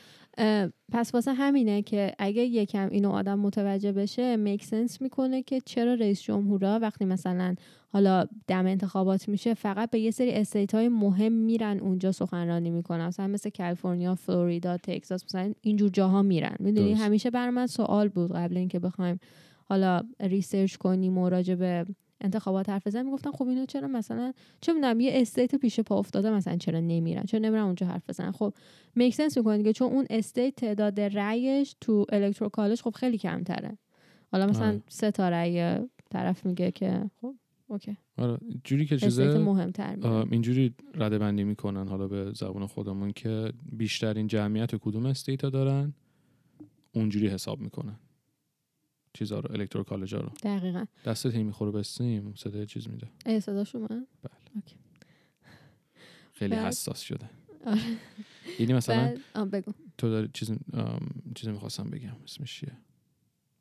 [0.93, 5.95] پس واسه همینه که اگه یکم اینو آدم متوجه بشه make sense می‌کنه که چرا
[5.95, 7.55] رئیس جمهورا وقتی مثلا
[7.93, 13.07] حالا دم انتخابات میشه فقط به یه سری state های مهم میرن اونجا سخنرانی می‌کنن.
[13.07, 16.57] مثلا مثل کالیفرنیا فلوریدا تگزاس مثلا اینجور جاها میرن.
[16.59, 16.93] می‌دونی.
[16.93, 19.19] همیشه بر من سوال بود قبل اینکه بخوایم
[19.65, 21.87] حالا research کنیم و راجع به
[22.21, 26.31] انتخابات حرف بزنیم می‌گفتم خب اینا چرا مثلا چه می‌دونم یه state پیش پا افتاده
[26.31, 28.55] مثلا چرا نمیرن؟ چرا نمیرن اونجا حرف بزنن؟ خب
[28.95, 33.79] make sense می‌کنه دیگه چون اون state تعداد رأیش تو Electoral College خب خیلی کمتره.
[34.33, 34.83] حالا مثلا آره.
[34.89, 35.79] سه تا رأی
[36.11, 37.35] طرف میگه که خب
[37.67, 37.97] okay.
[38.19, 43.13] آره جوری که state چیزه مهمتر آه، اینجوری رده بندی می‌کنن حالا به زبان خودمون
[43.13, 45.95] که بیشترین جمعیت کدوم state ا دارن؟
[46.93, 47.97] اونجوری حساب می‌کنن.
[49.17, 50.31] چیزا رو Electoral College رو.
[50.43, 50.85] دقیقا.
[51.05, 53.09] دستت هی می‌خوره به سیم صدای چیز میده.
[53.27, 54.07] ای صداش اومد؟ بله.
[54.55, 54.77] Okay.
[56.33, 57.31] خیلی بعد- حساس شده.
[57.67, 57.81] آره.
[58.59, 59.73] یعنی مثلا؟ بعد بگو.
[59.99, 62.17] تو داری چیز آم، چیزی می‌خواستم بگم.
[62.25, 62.73] اسمش چیه؟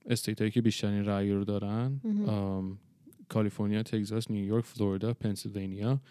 [0.05, 2.01] state هایی که بیشترین رأی رو دارن.
[2.27, 2.77] آم،
[3.29, 6.01] کالیفرنیا تگزاس نیویورک فلوریدا پنسیلوانیا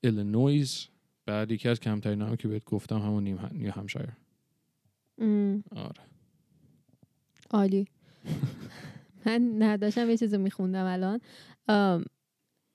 [0.00, 0.86] ایلینویز.
[1.26, 4.08] بعد یکی از کمترین هم که بهت گفتم همون New, Ham- New Hampshire
[5.76, 6.02] آره.
[7.50, 7.86] عالی.
[9.26, 11.20] من نداشتم یه چیزی میخوندم الان.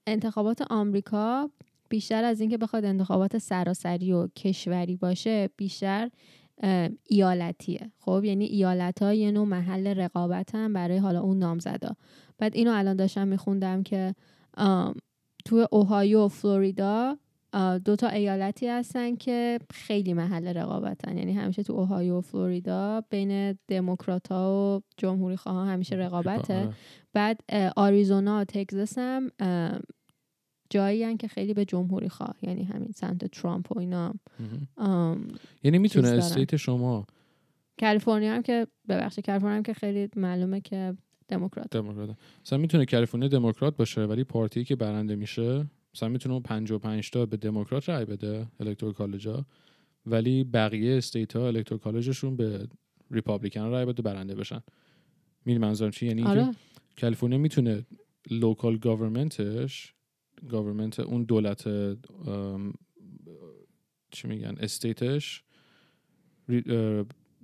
[0.08, 1.50] انتخابات آمریکا
[1.90, 6.10] بیشتر از اینکه بخواد انتخابات سراسری و کشوری باشه بیشتر
[7.10, 7.92] ایالتیه.
[8.00, 11.96] خب یعنی ایالت ها یه نوع محل رقابت هم برای حالا اون نامزدا.
[12.38, 14.16] بعد اینو الان داشتم میخوندم که
[14.58, 14.96] ام،
[15.46, 17.18] تو اوهایو و فلوریدا
[17.86, 21.18] دو تا ایالتی هستن که خیلی محل رقابتن.
[21.18, 26.56] یعنی همیشه تو اوهایو و فلوریدا بین دموکرات ها و جمهوری خواه همیشه رقابته.
[26.56, 26.74] آره.
[27.14, 27.42] بعد
[27.76, 29.32] آریزونا و تگزاس هم
[30.70, 32.36] جایی هن که خیلی به جمهوری خواه.
[32.42, 34.14] یعنی همین سمت ترامپ و اینا
[35.64, 36.08] یعنی می‌تونه.
[36.08, 37.06] state شما
[37.80, 42.10] کالیفرنیا هم که ببخشید کالیفرنیا هم که خیلی معلومه که دموکرات دموکرات
[42.46, 45.66] مثلا می‌تونه کالیفرنیا دموکرات باشه ولی party که برنده میشه
[45.96, 49.46] مثلا می‌تونه 55 تا به دموکرات رای بده Electoral College ا
[50.06, 52.68] ولی بقیه state ها Electoral College شون به
[53.12, 54.62] Republican رای بده برنده بشن.
[55.46, 56.52] می‌دونی منظورم چی؟ یعنی آره.
[57.02, 57.86] کالیفرنیا می‌تونه
[58.32, 59.94] local government ش
[60.50, 61.64] government اون دولت
[64.12, 65.44] چی میگن state ش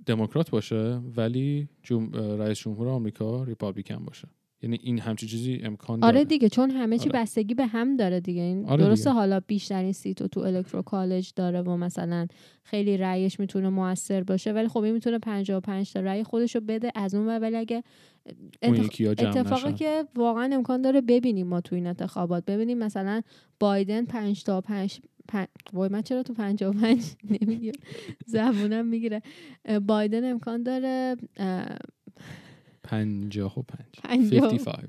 [0.06, 1.68] دموکرات باشه ولی
[2.14, 4.28] رئیس جمهور آمریکا Republican باشه.
[4.62, 7.20] یعنی این همچین چیزی امکان داره آره دیگه چون همه چی آره.
[7.20, 9.14] بستگی به هم داره دیگه این آره درسته دیگه.
[9.14, 12.26] حالا بیشترین seat تو Electoral College داره و مثلا
[12.62, 16.92] خیلی رأیش می‌تونه موثر باشه ولی خب این می‌تونه 55 تا رأی خودش رو بده
[16.94, 17.82] از اون ولی اگه
[18.62, 19.74] جمع اتفاقی نشن.
[19.74, 23.20] که واقعا امکان داره ببینیم ما تو این انتخابات ببینیم مثلا
[23.60, 25.46] بایدن 5 تا 5 پن...
[25.72, 27.04] وای من چرا تو 55
[27.40, 27.72] نمیگم
[28.26, 29.22] زبونم می‌گیره
[29.86, 31.16] بایدن امکان داره
[32.84, 34.00] پنجاه و پنج.
[34.04, 34.48] پنجاه.
[34.48, 34.88] 55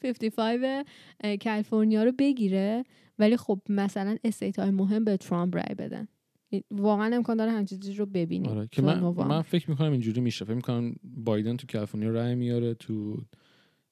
[0.00, 0.84] 55
[1.20, 2.84] اه، کالیفرنیا رو بگیره
[3.18, 6.08] ولی خب مثلا state های مهم به ترامپ رای بدن.
[6.70, 8.50] واقعا امکان داره همچین چیزی رو ببینیم.
[8.50, 9.00] آره که من.
[9.00, 10.44] من فکر می‌کنم اینجوری میشه.
[10.44, 13.16] فکر می‌کنم بایدن تو کالیفرنیا رای میاره تو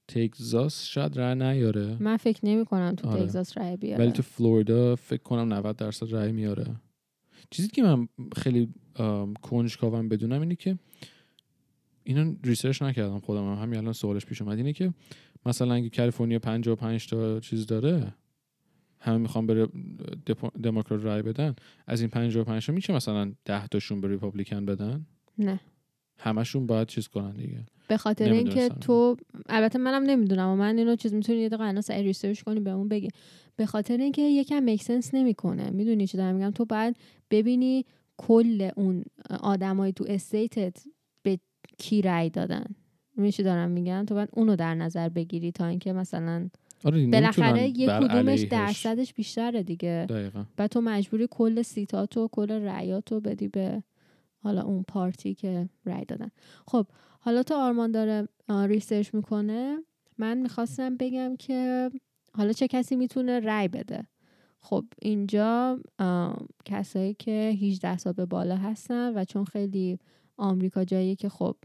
[0.09, 1.97] تگزاس شاید رای نیاره.
[2.01, 3.23] من فکر نمی کنم تو آره.
[3.23, 4.05] تگزاس رای بیاره.
[4.05, 6.67] ولی تو فلوریدا فکر کنم 90 درصد رای میاره.
[7.51, 8.75] چیزی که من خیلی
[9.43, 10.79] کنجکاوم بدونم اینه که
[12.09, 14.57] اینو research نکردم خودم هم همین الان سوالش پیش اومد.
[14.57, 14.94] اینه که
[15.47, 18.14] مثلا اگه کالیفرنیا 55 تا چیز داره
[19.01, 19.68] همه می‌خوان بره
[20.62, 21.55] دموکرات رای بدن
[21.87, 25.07] از این 55 تا میشه مثلا 10 تاشون به Republican بدن؟
[25.38, 25.61] نه.
[26.18, 27.66] همشون باید چیز کنن دیگه.
[27.88, 28.68] به خاطر اینکه.
[28.68, 29.16] تو
[29.49, 33.09] البته منم نمی‌دونم و من اینو چیز می‌تونی یه دقیقه الان research کنی بهمون بگی.
[33.57, 35.71] به خاطر اینکه یکم make sense نمی‌کنه.
[35.71, 36.97] می‌دونی چی دارم میگم؟ تو باید
[37.31, 37.85] ببینی
[38.16, 39.05] کل اون
[39.40, 40.85] آدمای تو state ت
[41.79, 42.64] کی رأی دادن؟
[43.33, 46.49] چی دارم میگم؟ تو باید اونو در نظر بگیری تا اینکه مثلا
[46.85, 48.41] آره بالاخره یک کدومش.
[48.41, 50.07] درصدش بیشتره دیگه.
[50.09, 50.45] دقیقا.
[50.57, 53.83] بعد تو مجبوری کل seat اتو کل رأیاتو بدی به
[54.43, 56.31] حالا اون party ی که رأی دادن.
[56.67, 56.87] خب
[57.21, 59.79] حالا تو آرمان داره research می‌کنه.
[60.19, 61.91] من می‌خواستم بگم که
[62.33, 64.07] حالا چه کسی می‌تونه رأی بده.
[64.61, 65.81] خب اینجا
[66.64, 67.31] کسایی که
[67.62, 69.99] 18 سال به بالا هستن و چون خیلی
[70.38, 71.57] آمریکا جایی که خب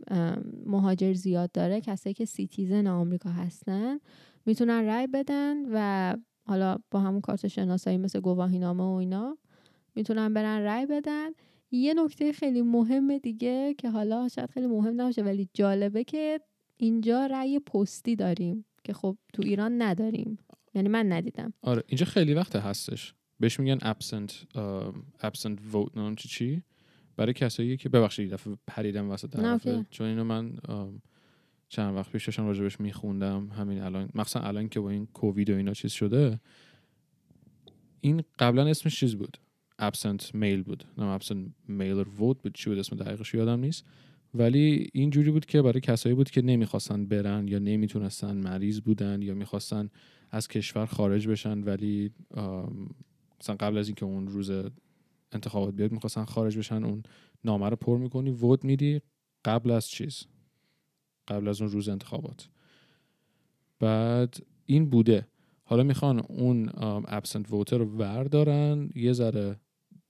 [0.65, 3.99] مهاجر زیاد داره کسایی که citizen آمریکا هستن
[4.45, 6.15] می‌تونن رأی بدن و
[6.47, 9.37] حالا با همون کارت شناسایی مثل گواهینامه و اینا
[9.95, 11.29] می‌تونن برن رأی بدن.
[11.71, 16.39] یه نکته خیلی مهم دیگه که حالا شاید خیلی مهم نباشه ولی جالبه که
[16.77, 20.37] اینجا رأی پستی داریم که خب تو ایران نداریم.
[20.73, 21.53] یعنی من ندیدم.
[21.61, 23.13] آره اینجا خیلی وقت هستش.
[23.39, 26.63] بهش میگن absent uh, absent vote چی چی؟
[27.17, 29.39] برای کسایی که ببخشید دفعه پریدم وسط.
[29.39, 29.85] اوکی.
[29.89, 30.53] چون اینو من
[31.69, 35.55] چند وقت پیش داشتم راجبش میخوندم همین الان مخصوصا الان که با این کووید و
[35.55, 36.39] اینا چیز شده
[38.01, 39.37] این قبلا اسمش چیز بود
[39.81, 43.85] absent mail بود نه absent mailer vote بود چی بود اسم دقیقش یادم نیست
[44.33, 49.21] ولی این جوری بود که برای کسایی بود که نمی‌خواستن برن یا نمی‌تونستن مریض بودن
[49.21, 49.89] یا می‌خواستن
[50.31, 52.11] از کشور خارج بشن ولی
[53.41, 54.51] مثلا قبل از اینکه اون روز
[55.35, 57.03] انتخابات بیاد می‌خواستن خارج بشن اون
[57.43, 59.01] نامه رو پر می‌کنی ووت میدی
[59.45, 60.23] قبل از چیز؟
[61.27, 62.49] قبل از اون روز انتخابات.
[63.79, 65.27] بعد این بوده.
[65.63, 66.69] حالا می‌خوان اون
[67.07, 69.59] ابسنت ووتر رو وردارن یه ذره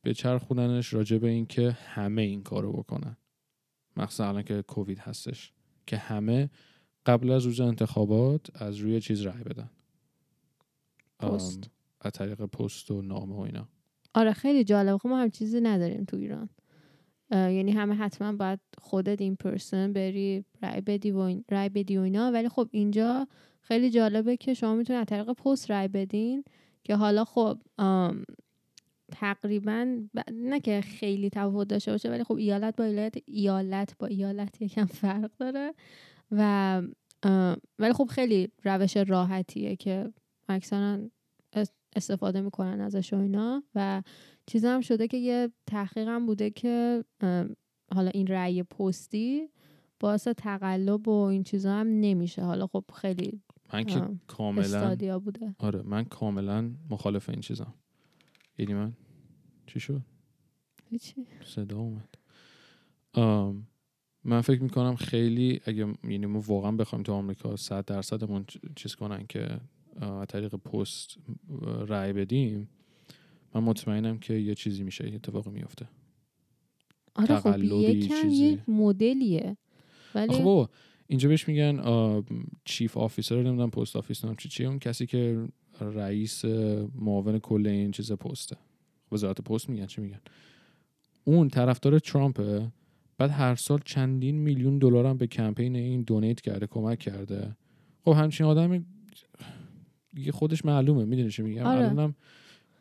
[0.04, 3.18] بچرخوننش راجع به این که همه این کارو بکنن.
[3.98, 5.54] مخصوصا الان که کووید هستش.
[5.88, 6.50] که همه
[7.06, 9.70] قبل از روز انتخابات از روی چیز رای بدن.
[11.20, 11.70] پست.
[12.02, 13.70] از طریق پست و نامه و اینا.
[14.16, 14.98] آره خیلی جالبه.
[14.98, 16.50] خب ما هم چیزی نداریم تو ایران.
[17.32, 22.32] یعنی همه حتما باید خودت این پرسن بری رای بدی و رای بدی و اینا.
[22.32, 23.28] ولی خب اینجا
[23.62, 26.44] خیلی جالبه که شما می‌تونید از طریق پست رای بدین
[26.84, 27.58] که حالا خب
[29.12, 29.98] تقریبا
[30.32, 34.86] نه که خیلی تفاوت داشته باشه ولی خب ایالت با ایالت ایالت با ایالت یکم
[34.86, 35.74] فرق داره.
[36.32, 36.82] و
[37.80, 40.14] ولی خب خیلی روش راحتیه که
[40.50, 41.00] اکثرا
[41.96, 44.04] استفاده می‌کنن ازش و اینا و
[44.46, 47.04] چیز هم شده که یه تحقیق هم بوده که
[47.94, 49.50] حالا این رأی پستی
[50.00, 52.44] باعث تقلب و این چیزا هم نمیشه.
[52.44, 53.42] حالا خب خیلی
[53.74, 55.56] من که کاملا استادیا بوده.
[55.60, 57.74] آره من کاملا مخالف این چیزم.
[58.58, 58.94] یعنی من
[59.68, 60.02] چی شد؟
[60.90, 61.28] هیچی.
[61.46, 62.10] صدا اومد.
[63.14, 63.68] آم،
[64.24, 68.96] من فکر می‌کنم خیلی اگه یعنی ما واقعا بخوایم تو آمریکا صد درصدمون چ- چیز
[68.96, 69.60] کنن که
[70.28, 71.18] طریق پست
[71.88, 72.70] رأی بدیم.
[73.56, 75.88] من مطمئنم که یه چیزی میشه یه اتفاقی میفته.
[77.16, 78.36] آره خب یکم چیزی.
[78.36, 79.58] یک مدلیه.
[80.16, 80.70] ولی بابا
[81.08, 81.82] اینجا بهش میگن
[82.66, 85.48] chief officer نمی‌دونم post office نمی‌دونم چی چیه اون کسی که
[85.82, 86.46] رئیس
[86.96, 88.58] معاون کل این چیز پسته.
[89.12, 90.20] وزارت پست میگن چی میگن؟
[91.24, 92.72] اون طرفدار ترامپه
[93.18, 97.56] بعد هر سال چندین میلیون دلار هم به کمپین این دونیت کرده کمک کرده.
[98.06, 98.86] خب همچین آدمی
[100.14, 101.80] دیگه خودش معلومه می‌دونی چی میگم آره.
[101.80, 102.16] الانم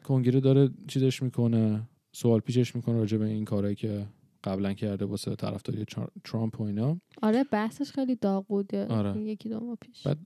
[0.04, 4.06] کنگره داره چیزش می‌کنه سوال پیشش می‌کنه راجع به این کارهایی که
[4.44, 5.84] قبلا کرده واسه طرفداری
[6.24, 9.20] ترامپ و اینا آره بحثش خیلی داغ بود آره.
[9.20, 10.18] یکی دو ماه پیش بعد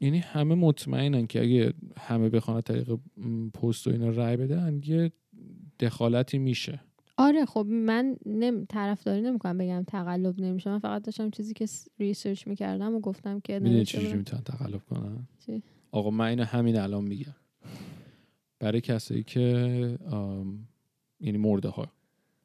[0.00, 2.98] یعنی همه مطمئنن که اگه همه بخوان طریق
[3.54, 5.12] پست و اینا رای بدن یه
[5.80, 6.80] دخالتی میشه
[7.16, 8.64] آره خب من نم...
[8.64, 11.66] طرفداری نمی‌کنم بگم تقلب نمیشه من فقط داشتم چیزی که
[11.98, 14.18] research می‌کردم و گفتم که چجوری بودم.
[14.18, 17.34] می‌تونن تقلب کنن چی؟ آقا من اینو همین الان میگم.
[18.58, 19.40] برای کسایی که
[21.20, 21.92] یعنی مرده ها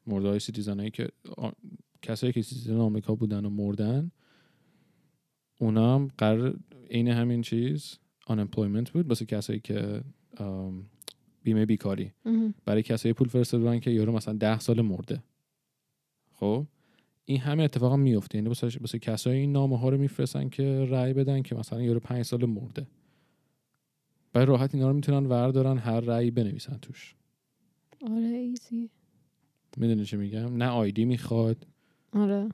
[0.06, 1.50] مرده های citizen هایی که آ-
[2.02, 4.10] کسایی که citizen آمریکا بودن و مردن
[5.60, 6.56] اونا هم قرار
[6.90, 10.00] عین همین چیز unemployment بود واسه کسایی که
[10.36, 10.86] آم،
[11.42, 12.12] بیمه بیکاری.
[12.64, 15.22] برای کسایی پول فرستاده بودن که یارو مثلا ده سال مرده.
[16.32, 16.66] خب؟
[17.24, 18.48] این همه اتفاق میفته یعنی
[18.80, 22.44] واسه کسایی این نامه ها رو میفرستن که رأی بدن که مثلا یارو پنج سال
[22.44, 22.86] مرده.
[24.34, 27.14] برای راحت اینا رو می‌تونن وردارن هر رأی بنویسن توش.
[28.10, 28.90] آره ایزی.
[29.76, 31.66] می‌دونی چی میگم؟ نه آیدی می‌خواد.
[32.12, 32.48] آره.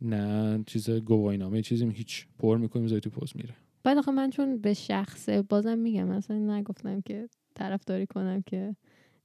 [0.00, 3.54] نه چیز گواهینامه چیزی هیچ پر می‌کنیم می‌ذاری تو پست میره.
[3.84, 8.76] بعد آخه من چون به شخصه بازم میگم اصلا نگفتم که طرفداری کنم که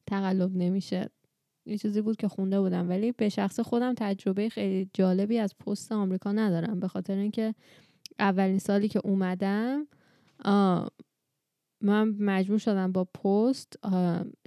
[0.08, 1.10] تقلب نمیشه.
[1.66, 5.92] یه چیزی بود که خونده بودم ولی به شخص خودم تجربه خیلی جالبی از پست
[5.92, 6.80] آمریکا ندارم.
[6.80, 7.56] به خاطر اینکه
[8.20, 9.88] اولین سالی که اومدم
[11.82, 13.80] من مجبور شدم با پست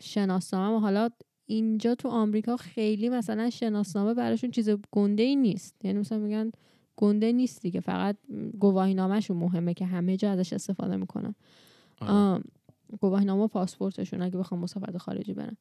[0.01, 1.09] شناسنامه و حالا
[1.47, 5.85] اینجا تو آمریکا خیلی مثلا شناسنامه براشون چیز گنده ای نیست.
[5.85, 6.51] یعنی مثلا میگن
[6.97, 7.81] گنده نیست دیگه.
[7.81, 8.17] فقط
[8.59, 11.35] گواهینامهشون مهمه که همه جا ازش استفاده می‌کنن.
[12.01, 12.43] آره.
[13.01, 15.57] گواهینامه و پاسپورتشون اگه بخوام مسافرت خارجی برن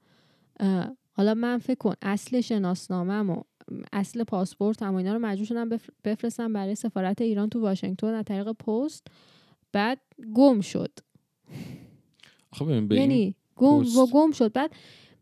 [1.12, 3.42] حالا من فکر کن اصل شناسنامه و
[3.94, 8.08] اصل پاسپورت هم و اینا رو مجبور شدم بفر- بفرستم برای سفارت ایران تو واشنگتن
[8.14, 9.08] از طریق پست.
[9.72, 10.00] بعد
[10.34, 10.92] گم شد.
[12.54, 14.54] خب یعنی گم پست- و گم شد.
[14.54, 14.72] بعد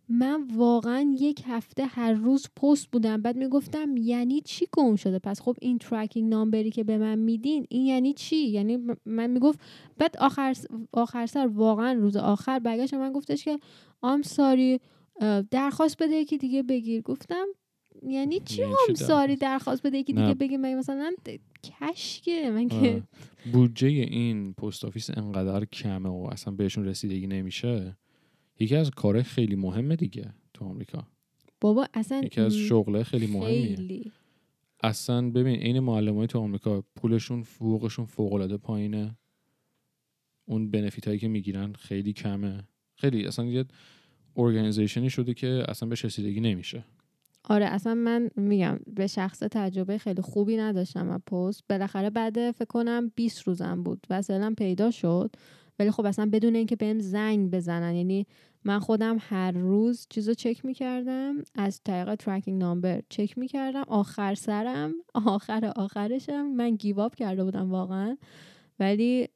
[0.09, 3.21] من واقعا یک هفته هر روز پست بودم.
[3.21, 7.65] بعد می‌گفتم یعنی چی گم شده؟ پس خب این ترکینگ نامبری که به من میدین
[7.69, 9.59] این یعنی چی؟ یعنی من می‌گفت
[9.97, 10.55] بعد آخر
[10.91, 13.59] آخر سر واقعا روز آخر برگشت من گفتش که
[14.01, 14.79] آم ساری
[15.51, 17.01] درخواست بده یکی دیگه بگیر.
[17.01, 17.45] گفتم
[18.03, 20.21] یعنی چی یعنی چی ساری درخواست بده یکی نه.
[20.21, 20.57] دیگه بگیر.
[20.59, 21.11] مگه مثلا
[21.67, 23.03] کشکه من که.
[23.53, 27.97] بودجه این post office انقدر کمه و اصلا بهشون رسیدگی نمیشه؟
[28.59, 31.07] یکی از کارهای خیلی مهمه دیگه تو آمریکا.
[31.61, 33.75] بابا اصلا یکی از شغله خیلی مهمیه.
[33.75, 34.11] خیلی.
[34.83, 39.17] اصلا ببین عین معلم تو آمریکا پولشون حقوقشون فوق العاده پایینه.
[40.45, 42.63] اون benefit هایی که می‌گیرن خیلی کمه.
[42.95, 43.65] خیلی اصلا یه
[44.35, 46.85] organization ی شده که اصلا بهش رسیدگی نمیشه.
[47.43, 51.63] آره اصلا من میگم به شخص تجربه خیلی خوبی نداشتم از پست.
[51.69, 54.07] بالاخره بعد فکر کنم 20 روزم بود.
[54.09, 55.35] وسایلم پیدا شد.
[55.79, 57.95] ولی خب اصلا بدون اینکه بهم زنگ بزنن.
[57.95, 58.25] یعنی
[58.63, 61.35] من خودم هر روز چیزو چک می‌کردم.
[61.55, 63.83] از طریق ترکینگ نامبر چک می‌کردم.
[63.87, 68.17] آخر سرم آخر آخرشم من گیواب کرده بودم واقعا.
[68.79, 69.27] ولی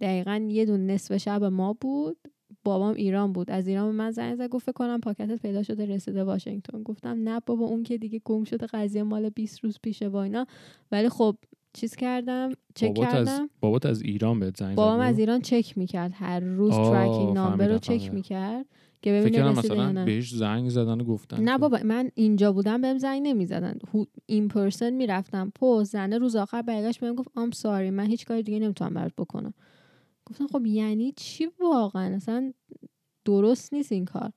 [0.00, 2.16] دقیقا یه دون نصف شب ما بود.
[2.64, 3.50] بابام ایران بود.
[3.50, 6.82] از ایران به من زنگ زد گفت کنم پاکتت پیدا شده رسیده واشنگتن.
[6.82, 10.46] گفتم نه بابا اون که دیگه گم شده قضیه مال 20 روز پیشه و اینا.
[10.92, 11.36] ولی خب
[11.72, 13.50] چیز کردم چک بابات از کردم.
[13.60, 16.12] بابات از ایران بهت زنگ بابام از؟ ایران چک می‌کرد.
[16.14, 18.12] هر روز ترکینگ نامبر رو چک.
[18.12, 18.66] می‌کرد
[19.02, 23.22] که ببینه مثلا بهش زنگ زدن و گفتن نه بابا من اینجا بودم بهم زنگ
[23.22, 23.78] نمی‌زدن.
[24.26, 25.52] این پرسن می‌رفتم.
[25.60, 29.12] پست زنه روز آخر برگشت بهم گفت ام ساری من هیچ کاری دیگه نمی‌تونم برات
[29.18, 29.54] بکنم.
[30.30, 32.52] گفتم خب یعنی چی واقعا؟ اصلا
[33.24, 34.32] درست نیست این کار.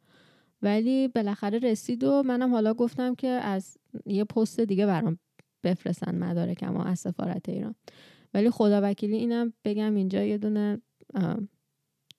[0.61, 5.19] ولی بالاخره رسید و منم حالا گفتم که از یه پست دیگه برام
[5.63, 7.75] بفرستن مدارکم از سفارت ایران.
[8.33, 10.81] ولی خدا وکیلی اینم بگم اینجا یه دونه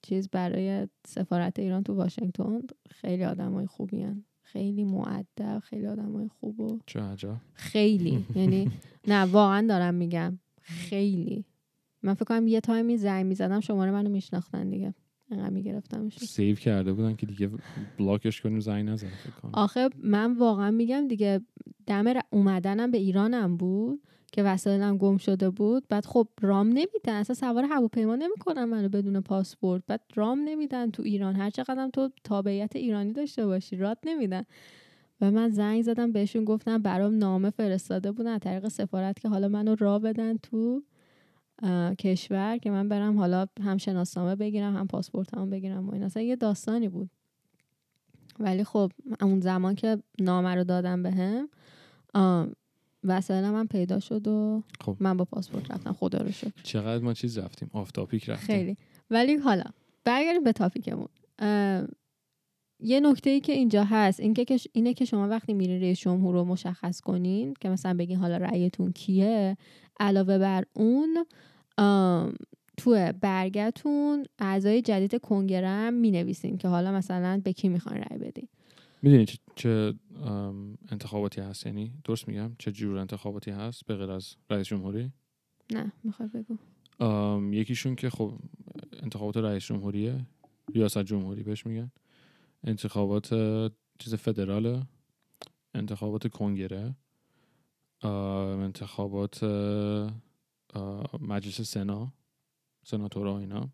[0.02, 2.60] چیز برای سفارت ایران تو واشنگتن
[2.90, 4.24] خیلی آدمای خوبی ان.
[4.42, 7.36] خیلی مؤدب خیلی آدمای خوب و چه عجب.
[7.52, 8.26] خیلی.
[8.34, 8.70] یعنی
[9.08, 11.44] نه واقعا دارم میگم خیلی.
[12.04, 14.94] من فکر کنم یه time ی زنگ می‌زدم شماره منو میشناختن دیگه.
[15.30, 16.18] انقدر میگرفتمش.
[16.18, 17.50] save کرده بودن که دیگه
[17.98, 19.10] بلاکش کنیم زنگ نزنه
[19.52, 21.40] آخه من واقعا میگم دیگه
[21.86, 24.02] دم ر- اومدنم به ایرانم بود
[24.32, 25.84] که وسایلم گم شده بود.
[25.88, 27.14] بعد خب رام نمیدن.
[27.14, 29.82] اصلا سوار هواپیما نمی‌کنن منو بدون پاسپورت.
[29.86, 31.36] بعد رام نمیدن تو ایران.
[31.36, 34.42] هر چقدرم تو تابعیت ایرانی داشته باشی رات نمیدن.
[35.20, 39.48] و من زنگ زدم بهشون گفتم برام نامه فرستاده بودن از طریق سفارت که حالا
[39.48, 40.82] منو را بدن تو
[41.98, 46.36] کشور که من برم حالا هم شناسنامه بگیرم هم پاسپورتمو بگیرم و این اصلا یه
[46.36, 47.10] داستانی بود.
[48.38, 51.44] ولی خب اون زمان که نامه رو دادم به
[53.04, 54.96] وسایل من پیدا شد و خب.
[55.00, 55.92] من با پاسپورت رفتم.
[55.92, 56.62] خدا رو شکر.
[56.62, 58.46] چقدر ما چیز رفتیم؟ off topic رفتیم.
[58.46, 58.76] خیلی.
[59.10, 59.64] ولی حالا
[60.04, 61.08] برگردیم به topic مون.
[62.80, 66.34] یه نکته ای که اینجا هست این که اینه که شما وقتی میرین رئیس جمهور
[66.34, 69.56] رو مشخص کنین که مثلا بگین حالا رأیتون کیه
[70.00, 71.26] علاوه بر اون
[72.76, 78.18] تو برگتون اعضای جدید کنگره هم می نویسین که حالا مثلا به کی می‌خوان رأی
[78.18, 78.48] بدین.
[79.02, 79.94] می‌دونی چه, چه
[80.90, 85.10] انتخاباتی هست؟ یعنی درست میگم؟ چه جور انتخاباتی هست به غیر از رئیس جمهوری؟
[85.72, 86.56] نه می‌خوای بگو.
[87.52, 88.32] یکیشون که خب
[89.02, 90.26] انتخابات رئیس جمهوریه
[90.74, 91.90] ریاست جمهوری بهش میگن.
[92.64, 93.34] انتخابات
[93.98, 94.82] چیز فدراله
[95.74, 96.94] انتخابات کنگره
[98.04, 99.44] انتخابات
[101.20, 102.12] مجلس سنا
[102.84, 103.68] سناتورا اینا.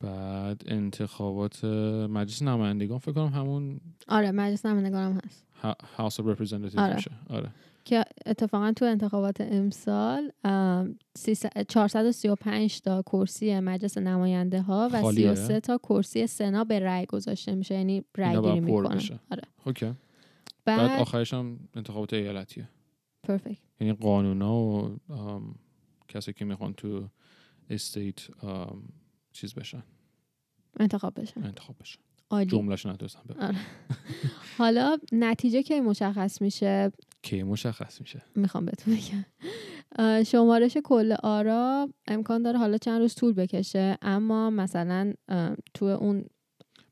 [0.00, 1.64] بعد انتخابات
[2.10, 5.46] مجلس نمایندگان فکر کنم همون آره مجلس نمایندگان هم هست.
[5.96, 6.94] House of Representatives آره.
[6.94, 7.10] میشه.
[7.30, 7.50] آره.
[7.84, 10.32] که اتفاقا تو انتخابات امسال
[11.68, 17.74] 435 تا کرسی مجلس نماینده ها و 33 تا کرسی سنا به رأی گذاشته میشه
[17.74, 19.00] یعنی رأی گیری می‌کنن.
[19.30, 19.42] آره.
[19.64, 19.94] اوکی.
[20.64, 22.68] بعد, بعد آخرش هم انتخابات ایالتیه.
[23.22, 23.58] پرفکت.
[23.80, 24.98] یعنی قانونا و
[26.08, 27.08] کسی که می‌خوان تو
[27.70, 28.20] استیت
[29.32, 29.82] چیز بشن.
[30.80, 31.44] انتخاب بشن.
[31.44, 31.98] انتخاب بشن.
[32.46, 33.56] جملهش ندوستم آره.
[34.58, 36.92] حالا نتیجه که مشخص میشه؟
[37.22, 38.22] کی مشخص میشه.
[38.36, 39.24] می‌خوام بهتون بگم.
[40.22, 45.14] شمارش کل آرا امکان داره حالا چند روز طول بکشه اما مثلا
[45.74, 46.24] تو اون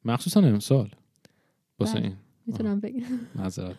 [0.04, 0.90] مخصوصا امسال.
[1.78, 2.02] واسه بله.
[2.02, 2.16] این.
[2.46, 3.02] می‌تونم بگم.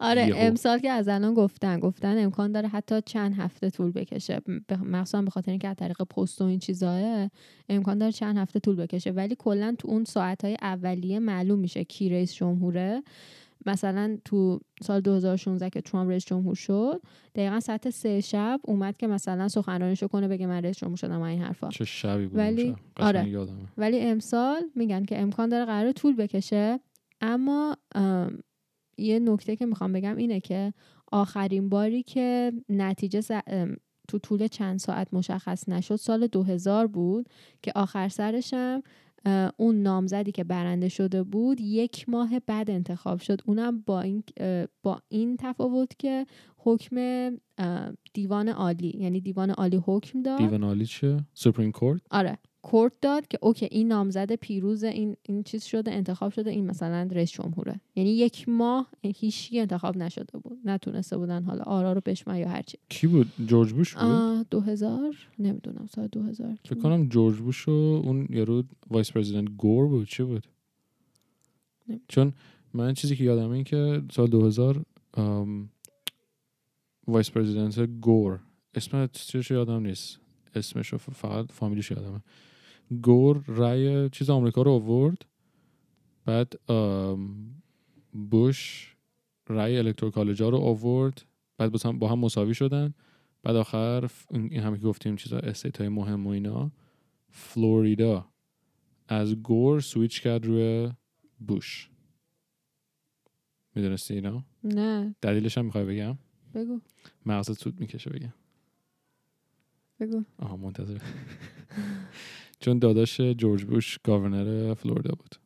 [0.00, 4.40] آره امسال که از الان گفتن گفتن امکان داره حتی چند هفته طول بکشه.
[4.84, 7.30] مخصوصا به خاطر اینکه از طریق پست و این چیزاه
[7.68, 9.10] امکان داره چند هفته طول بکشه.
[9.10, 13.02] ولی کلا تو اون ساعت های اولیه معلوم میشه کی رئیس جمهوره.
[13.66, 17.02] مثلا تو سال 2016 که ترامپ رئیس جمهور شد
[17.34, 21.42] دقیقا ساعت سه شب اومد که مثلا سخنرانیشو کنه بگه من رئیس جمهور شدم این
[21.42, 21.68] حرفا.
[21.68, 23.48] چه شبی بود ولی آره.
[23.78, 26.80] ولی امسال میگن که امکان داره قرار طول بکشه
[27.20, 27.76] اما
[28.98, 30.72] یه نکته که می‌خوام بگم اینه که
[31.12, 33.42] آخرین باری که نتیجه
[34.08, 37.28] تو طول چند ساعت مشخص نشد سال 2000 بود
[37.62, 38.82] که آخر سرشم
[39.56, 43.40] اون نامزدی که برنده شده بود یک ماه بعد انتخاب شد.
[43.44, 44.22] اونم با این
[44.82, 46.96] با این تفاوت که حکم
[48.14, 50.38] دیوان عالی یعنی دیوان عالی حکم داد.
[50.38, 52.38] دیوان عالی چه Supreme Court؟ آره.
[52.62, 57.08] court داد که اوکی این نامزد پیروز این این چیز شده انتخاب شده این مثلا
[57.12, 57.80] رئیس جمهوره.
[57.96, 60.58] یعنی یک ماه هیچی انتخاب نشده بود.
[60.64, 65.86] نتونسته بودن حالا آرا رو بشمرن یا هرچی کی بود؟ جورج بوش بود؟ 2000 نمی‌دونم
[65.86, 70.08] سال 2000 فکر کنم جورج بوش و اون یارو vice president گور بود.
[70.08, 70.46] چی بود؟
[72.08, 72.32] چون
[72.74, 74.84] من چیزی که یادمه اینه که سال 2000
[77.06, 78.40] vice president گور.
[78.74, 80.18] اسم چیزش یادم نیست.
[80.54, 82.20] اسمش فقط فامیلیش یادمه.
[83.02, 85.24] گور رای چیز آمریکا رو آورد.
[86.24, 86.60] بعد
[88.30, 88.90] بوش
[89.46, 91.22] رای electoral college ا رو آورد.
[91.58, 92.94] بعد با هم مساوی شدن.
[93.42, 96.70] بعد آخر این همه که گفتیم چیزا state های مهم و اینا.
[97.30, 98.28] فلوریدا
[99.08, 100.92] از گور سویچ کرد روی
[101.48, 101.90] بوش.
[103.74, 105.14] می‌دونستی اینا؟ نه.
[105.20, 106.18] دلیلش هم می‌خوای بگم؟
[106.54, 106.80] بگو.
[107.26, 108.32] مغزت سوت می‌کشه بگم.
[110.00, 110.24] بگو.
[110.38, 110.98] آها منتظر
[112.60, 115.36] چون داداش جورج بوش governor فلوریدا بود.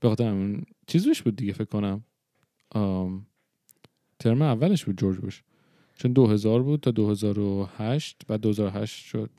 [0.00, 2.04] به خاطر همون چیز بود دیگه فکر کنم.
[4.18, 5.42] ترم اولش بود جورج بوش.
[5.94, 9.30] چون 2000 بود تا 2008 بعد 2008 شد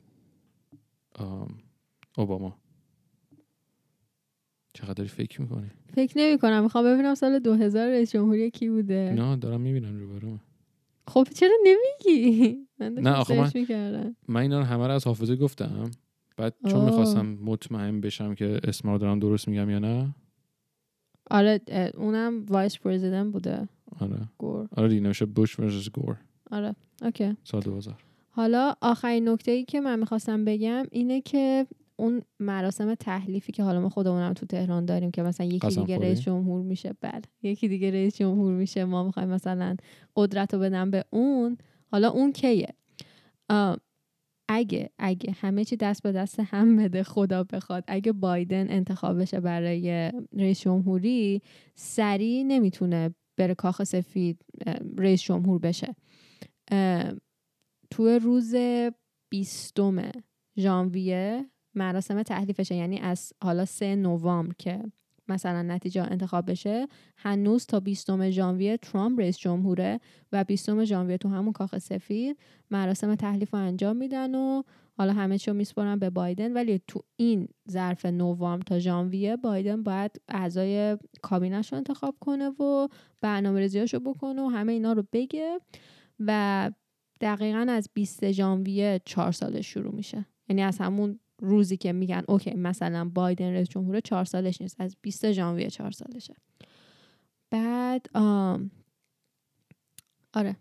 [2.16, 2.58] اوباما.
[4.72, 9.14] چقدر فکر می‌کنی؟ فکر نمی کنم می‌خوام ببینم سال 2000 رئیس جمهوری کی بوده.
[9.16, 10.38] نه دارم می‌بینم رو
[11.08, 15.90] خب چرا نمیگی؟ نه آخه من, من اینا همه رو از حافظه گفتم.
[16.36, 20.14] بعد چون می‌خواستم مطمئن بشم که اسم رو دارم درست میگم یا نه؟
[21.30, 21.60] آره
[21.96, 23.68] اونم vice president بوده.
[24.00, 24.18] آره.
[24.38, 24.68] گور.
[24.76, 25.26] آره دیگه نمیشه.
[25.26, 26.16] بوش versus گور.
[26.50, 27.36] آره okay.
[27.44, 27.94] سال 2000
[28.30, 31.66] حالا آخرین نکته ای که من می‌خواستم بگم اینه که
[31.98, 36.20] اون مراسم تحلیفی که حالا ما خودمونم تو تهران داریم که مثلا یکی دیگه رئیس
[36.20, 37.22] جمهور میشه بله.
[37.42, 39.76] یکی دیگه رئیس جمهور میشه ما می‌خوایم مثلا
[40.16, 42.74] قدرت رو بدم به اون حالا اون کیه؟
[44.48, 49.40] اگه اگه همه چی دست به دست هم بده خدا بخواد اگه بایدن انتخاب بشه
[49.40, 51.42] برای رئیس جمهوری
[51.74, 54.44] سریع نمی‌تونه بره کاخ سفید
[54.98, 55.94] رئیس جمهور بشه.
[57.90, 58.54] تو روز
[59.30, 60.10] بیستم
[60.58, 64.82] ژانویه مراسم تحلیفشه یعنی از حالا سه نوامبر که
[65.28, 70.00] مثلا نتیجه انتخاب بشه هنوز تا 20 ژانویه ترامپ رئیس جمهوره
[70.32, 72.38] و 20 ژانویه تو همون کاخ سفید
[72.70, 74.62] مراسم تحلیف رو انجام میدن و
[74.98, 76.52] حالا همه چیو میسپرن به بایدن.
[76.52, 82.88] ولی تو این ظرف نوامبر تا ژانویه بایدن باید اعضای کابینش رو انتخاب کنه و
[83.20, 85.58] برنامه ریزیاشو بکنه و همه اینا رو بگه
[86.20, 86.70] و
[87.20, 90.26] دقیقا از 20 ژانویه چهار سال شروع میشه.
[90.48, 94.96] یعنی از همون روزی که میگن اوکی مثلا بایدن رئیس جمهور چهار سالش نیست از
[95.02, 96.34] 20 ژانویه چهار سالشه.
[97.50, 98.70] بعد آم
[100.32, 100.56] آره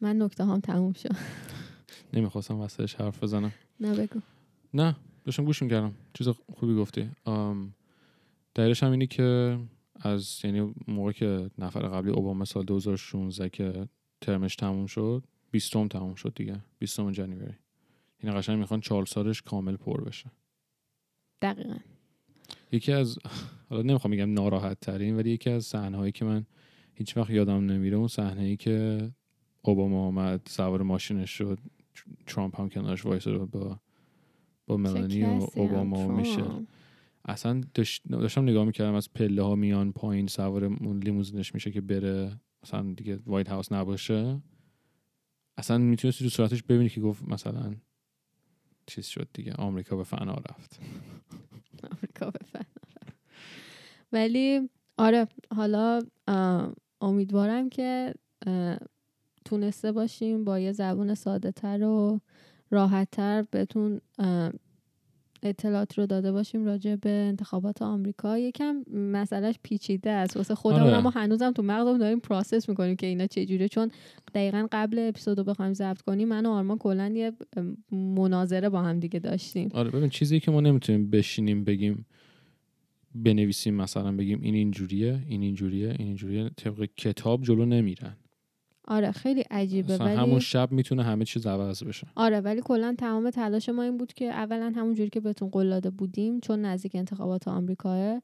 [0.00, 1.16] من نکته هم تموم شد.
[2.12, 3.52] نمی‌خواستم وسطش حرف بزنم.
[3.80, 4.20] نه بگو.
[4.74, 5.94] نه داشتم گوش می‌کردم.
[6.14, 7.10] چیز خوبی گفتی.
[8.54, 9.58] دلیلش هم اینه که
[10.00, 13.88] از یعنی موقع که نفر قبلی اوباما سال 2016 که
[14.20, 16.60] ترمش تموم شد 20 تموم شد دیگه.
[16.78, 17.54] 20 جنوری.
[18.18, 20.30] این قشنگ می‌خوان چهار سالش کامل پر بشه.
[21.42, 21.76] دقیقا.
[22.72, 23.18] یکی از
[23.68, 26.46] حالا نمی‌خوام بگم ناراحت ترین ولی یکی از صحنه هایی که من
[26.94, 29.10] هیچ وقت یادم نمیره اون صحنه ای که
[29.62, 31.58] اوباما آمد سوار ماشینش شد
[32.26, 33.80] ترامپ هم کنارش وایساد با
[34.66, 36.64] با ملانی و اوباما و میشل.
[37.24, 42.40] اصلا داشتم نگاه می‌کردم از پله ها میان پایین سوار اون لیموزینش میشه که بره
[42.62, 44.42] مثلا دیگه وایت هاوس نباشه.
[45.56, 47.74] اصلا می‌تونستی تو صورتش ببینی که گفت مثلا
[48.86, 49.52] چیز شد دیگه.
[49.52, 50.80] آمریکا به فنا رفت.
[51.92, 53.16] آمریکا به فنا رفت.
[54.12, 55.26] ولی آره
[55.56, 56.00] حالا
[57.00, 58.14] امیدوارم که
[59.44, 62.20] تونسته باشیم با یه زبون ساده تر و
[62.70, 64.00] راحت تر بهتون
[65.42, 68.38] اطلاعات رو داده باشیم راجع به انتخابات آمریکا.
[68.38, 70.36] یکم مسئلهش پیچیده است.
[70.36, 70.96] واسه خودمون آره.
[70.96, 73.90] اما هنوزم تو مغزمون داریم پروسس می‌کنیم که اینا چجوره چون
[74.34, 77.32] دقیقا قبل اپیزودو بخوایم ضبط کنیم من و آرمان کلا یه
[77.92, 79.68] مناظره با هم دیگه داشتیم.
[79.72, 82.06] آره ببین چیزی که ما نمی‌تونیم بشینیم بگیم
[83.14, 88.16] بنویسیم مثلا بگیم این اینجوریه این اینجوریه این اینجوریه طبق کتاب جلو نمیرن.
[88.86, 92.06] آره خیلی عجیبه مثلا ولی همون شب می‌تونه همه چیز عوض بشه.
[92.16, 95.70] آره ولی کلا تمام تلاش ما این بود که اولا همون جوری که بهتون قول
[95.70, 98.22] داده بودیم چون نزدیک انتخابات آمریکاه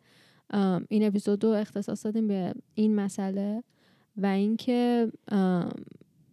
[0.88, 3.62] این اپیزود رو اختصاص دادیم به این مسئله
[4.16, 5.12] و اینکه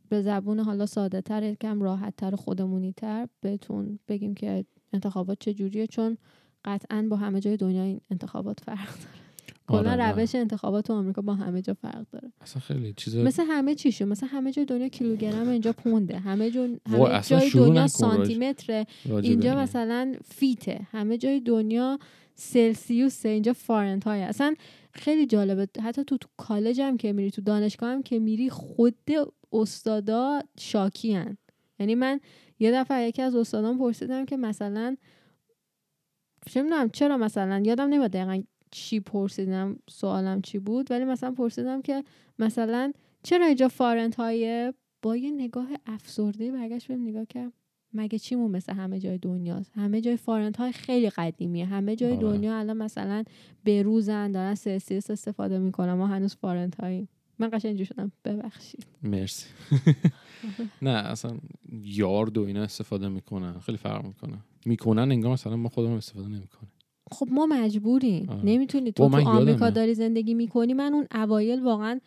[0.09, 5.87] به زبون حالا ساده تر کم راحت تر خودمونی تر بهتون بگیم که انتخابات چجوریه
[5.87, 6.17] چون
[6.65, 9.28] قطعا با همه جای دنیا این انتخابات فرق داره.
[9.69, 10.11] کلا آره،.
[10.11, 12.31] روش انتخابات تو آمریکا با همه جا فرق داره.
[12.41, 16.19] اصلا خیلی چیز مثل همه چیشو مثل همه جای دنیا کیلوگرم اینجا پونده.
[16.19, 18.85] همه جا همه جای دنیا راجع به
[19.21, 19.59] اینجا این.
[19.59, 20.87] مثلا فیته.
[20.91, 21.99] همه جای دنیا
[22.35, 24.55] سلسیوس اینجا فارنت های اصلا
[24.93, 25.67] خیلی جالبه.
[25.83, 28.95] حتی تو, تو کالج هم که میری تو دانشگاه هم که میری خود
[29.53, 31.37] استادا شاکی هن.
[31.79, 32.19] یعنی من
[32.59, 34.95] یه دفعه یکی از استادان پرسیدم که مثلا
[36.45, 42.03] چه چرا مثلا؟ یادم نمیاد دقیقا چی پرسیدم سوالم چی بود؟ ولی مثلا پرسیدم که
[42.39, 42.91] مثلا
[43.23, 47.53] چرا اینجا فارنت های با یه نگاه افسرده برگشت بهم نگاه کرد.
[47.93, 51.65] مگه چیمون مثل همه جای دنیاست؟ همه جای فارنت های خیلی قدیمیه.
[51.65, 52.21] همه جای آره.
[52.21, 53.23] دنیا الان مثلا
[53.65, 55.93] بروزن دارن سلسیوس استفاده می‌کنن.
[55.93, 57.09] ما هنوز فارنت هاییم
[57.39, 58.11] من قشنگ اینجور شدم.
[58.25, 58.87] ببخشید.
[59.03, 59.45] مرسی.
[60.81, 61.37] نه اصلا
[61.71, 63.59] یارد و اینا استفاده می‌کنن.
[63.59, 64.37] خیلی فرق می‌کنه.
[64.65, 66.71] می‌کنن انگار مثلا ما خودمون استفاده نمی‌کنیم.
[67.11, 68.29] خب ما مجبوریم.
[68.29, 68.45] آره.
[68.45, 69.69] نمی‌تونی تو تو آمریکا.
[69.69, 70.73] داری زندگی می‌کنی.
[70.73, 71.99] من اون اوایل واقعا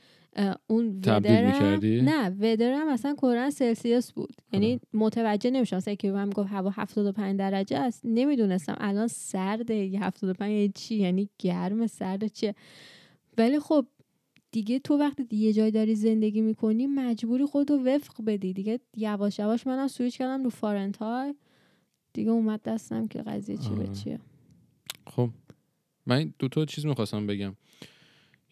[0.66, 4.32] اون ودرم؟ نه ودرم اصلا کلا سلسیوس بود.
[4.53, 8.00] یعنی متوجه نمیشم مثلا که من گفت هوا 75 درجه است.
[8.05, 12.55] نمی‌دونستم الان سرده یه 75 یعنی چی؟ یعنی گرم سرد چیه؟
[13.38, 13.86] ولی خب
[14.53, 18.53] دیگه تو وقتی یه جای داری زندگی می‌کنی مجبوری خودتو وفق بدی.
[18.53, 21.34] دیگه یواش یواش منم سویچ کردم رو فارنتای.
[22.12, 23.92] دیگه اومد دستم که قضیه چی به آره.
[23.92, 24.18] چیه.
[25.07, 25.30] خب
[26.07, 27.57] من دو تا چیز می‌خواستم بگم.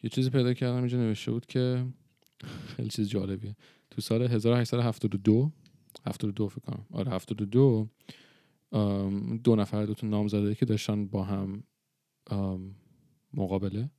[0.03, 1.87] یه چیزی پیدا کردم اینجا نوشته بود که
[2.77, 3.57] خیلی چیز جالبیه.
[3.91, 5.53] تو سال 1872
[6.07, 6.87] 72 فکر کنم.
[6.93, 7.89] آره 72
[8.73, 11.63] ام، دو نفر دو تا نامزده که داشتن با هم
[13.35, 13.91] مقابله.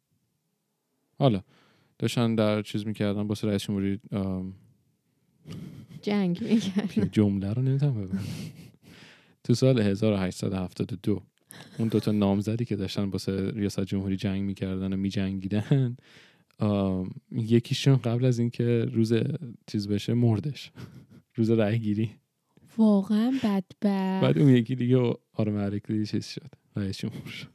[1.19, 1.43] حالا
[1.99, 3.99] داشتن در چیز می‌کردن با رئیس جمهوری
[6.01, 8.23] جنگ می‌کرد جمله رو نمی‌تونم ببینم.
[9.43, 11.23] تو سال 1872
[11.77, 15.97] اون دوتا نامزدی که داشتن واسه ریاست جمهوری جنگ می‌کردن و میجنگیدن
[17.31, 19.13] یکیشون قبل از اینکه روز
[19.67, 20.71] چیز بشه مردش.
[21.35, 22.11] روز رأی گیری
[22.77, 24.23] واقعا بدبخت.
[24.23, 26.51] بعد اون یکی دیگه آرمرکلی چیز شد.
[26.75, 27.47] رئیس جمهور شد.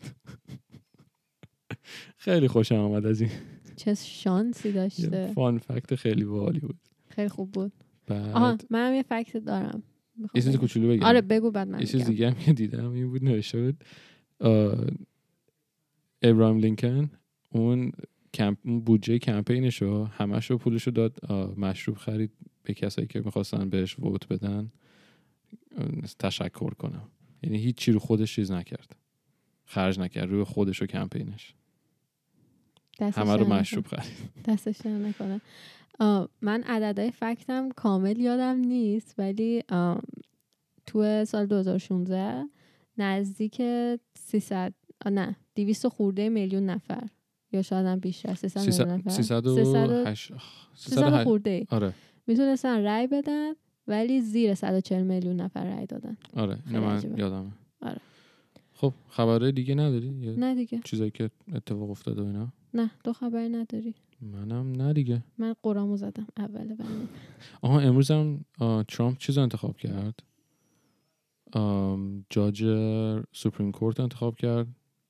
[2.17, 3.31] خیلی خوشم آمد از این.
[3.77, 5.33] چه شانسی داشته.
[5.35, 6.79] فان فکت خیلی باحالی بود.
[7.09, 7.73] خیلی خوب بود.
[8.11, 9.83] آها بعد منم یه فکت دارم.
[10.35, 10.57] یه چیز.
[10.57, 11.03] کوچولو بگم.
[11.03, 12.05] آره بگو بعد من یه چیز.
[12.05, 13.85] دیگه هم که دیدم این بود نوشته بود
[16.23, 17.11] ابراهیم لینکن
[17.51, 17.93] اون
[18.35, 23.69] کمپ بودجه کمپینش رو همش رو پولش رو داد مشروب خرید به کسایی که می‌خواستن
[23.69, 24.73] بهش ووت بدن.
[26.19, 27.09] تشکر کنم.
[27.43, 28.97] یعنی هیچ چی رو خودش چیز نکرد.
[29.65, 30.31] خرج نکرد.
[30.31, 31.55] روی خودش و کمپینش.
[33.01, 34.31] همه رو مشروب خرید.
[34.45, 35.41] دستش نکنه.
[36.41, 39.63] من عددهای فکتم کامل یادم نیست ولی
[40.87, 42.45] تو سال 2016
[42.99, 43.63] نزدیک
[44.19, 44.75] 300
[45.07, 47.09] آه، نه 200 خورده میلیون نفر
[47.53, 49.11] یا شاید هم بیشتر 300 میلیون نفر.
[49.11, 50.07] 300 300
[50.75, 51.67] 300 خورده.
[51.71, 51.93] آره.
[52.27, 53.53] می‌تونستن رأی بدن
[53.87, 56.17] ولی زیر 140 میلیون نفر رأی دادن.
[56.37, 57.15] آره اینو من.
[57.17, 57.51] یادمه.
[57.83, 58.01] آره.
[58.73, 60.81] خب خبرهای دیگه نداری؟ نه دیگه.
[60.85, 63.95] چیزایی که اتفاق افتاده و اینا؟ نه تو خبری نداری.
[64.21, 65.23] منم نه دیگه.
[65.39, 66.27] من قرامو زدم.
[66.37, 67.09] اول بنده.
[67.63, 70.21] آها امروز هم آه، ترامپ چیز انتخاب کرد؟
[71.53, 72.65] آم، جاج
[73.33, 74.67] سوپریم کورت انتخاب کرد.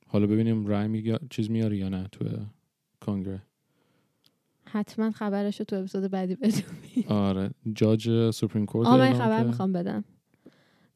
[0.08, 2.24] حالا ببینیم رای میگه چیز میاره یا نه تو
[3.00, 3.42] کنگره
[4.64, 7.06] حتما خبرش رو تو اپیزود بعدی بدونی.
[7.08, 9.46] آره judge Supreme Court آه من اعلام خبر کرد.
[9.46, 10.04] می‌خوام بدم.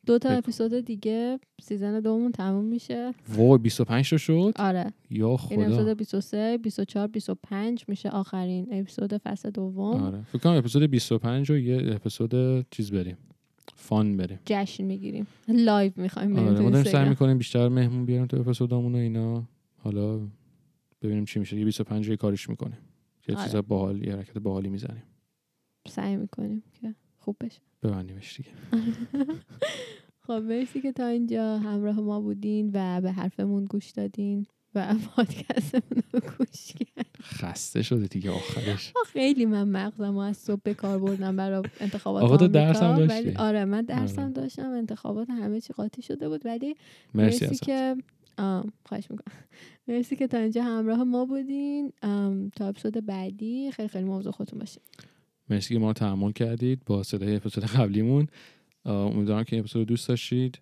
[0.06, 0.28] دو تا.
[0.28, 3.14] اپیزود دیگه season دومون تموم میشه.
[3.28, 4.92] وای 25 تا شد؟ آره.
[5.10, 5.62] یا این خدا.
[5.62, 10.02] اپیزود 23 24 25 میشه آخرین اپیزود فصل دوم.
[10.02, 10.22] آره.
[10.22, 13.16] فکر کنم اپیزود 25 رو یه اپیزود چیز بریم.
[13.76, 14.38] fun بریم.
[14.46, 15.26] جشن می‌گیریم.
[15.48, 17.08] live می‌خوایم بریم آره ما سعی.
[17.08, 19.44] می‌کنیم بیشتر مهمون بیاریم تو اپیزودامون و اینا.
[19.78, 20.20] حالا
[21.02, 21.56] ببینیم چی میشه.
[21.58, 22.78] یه 25 رو یه کاریش می‌کنیم.
[23.28, 23.44] یه آره.
[23.44, 25.02] چیز باحال یه حرکت باحالی می‌زنیم.
[25.88, 27.60] سعی می‌کنیم که خوب بشه.
[27.82, 28.50] ببندیمش دیگه.
[30.26, 36.02] خب مرسی که تا اینجا همراه ما بودین و به حرفمون گوش دادین و پادکستمون
[36.12, 37.04] رو گوش کردین.
[37.22, 38.92] خسته شده دیگه آخرش.
[39.06, 42.96] خیلی من مغزم از صبح به کار بردم برای انتخابات آقا تو آمریکا، درس هم
[42.96, 44.32] ولی داشتی؟ آره من درسم آره.
[44.32, 44.70] داشتم.
[44.70, 46.46] انتخابات همه چی قاطی شده بود.
[46.46, 46.74] ولی
[47.14, 47.96] مرسی مرسی که
[48.84, 49.36] خواهش می‌کنم.
[49.88, 51.92] مرسی که تا اینجا همراه ما بودین.
[52.56, 53.70] تا اپیزود بعدی.
[53.72, 54.82] خیلی خیلی مواظب خودتون باشین
[55.50, 58.26] مرسی که ما رو تحمل کردید با صدای اپیزود قبلیمون.
[58.84, 60.60] امیدوارم که این اپیزود رو دوست داشتید.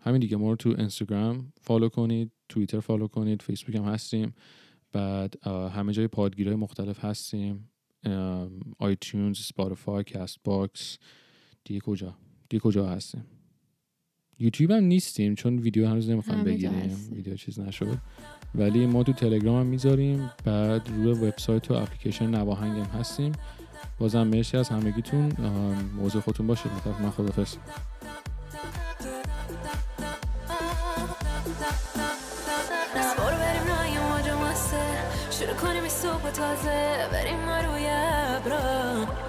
[0.00, 4.34] همین دیگه ما رو تو اینستاگرام فالو کنید توییتر فالو کنید فیسبوک هم هستیم.
[4.92, 7.70] بعد همه جای پادگیرهای مختلف هستیم.
[8.78, 10.98] iTunes Spotify Castbox
[11.64, 12.14] دیگه کجا؟
[12.48, 13.24] دیگه کجا هستیم؟
[14.38, 17.08] یوتیوب هم نیستیم چون ویدیو هنوز نمی‌خوایم بگیریم.
[17.12, 17.98] ویدیو چیز نشد.
[18.54, 20.30] ولی ما تو تلگرام هم می‌ذاریم.
[20.44, 23.32] بعد روی وبسایت و اپلیکیشن نواهنگ هم هستیم.
[23.98, 25.32] بازم مرسی از همگیتون.
[25.96, 26.72] موضوع خودتون باشید
[27.02, 27.10] من
[34.34, 34.80] مسته
[35.30, 35.54] شروع
[35.88, 37.08] صبح تازه.
[37.12, 39.27] بریم ما روی ابرا.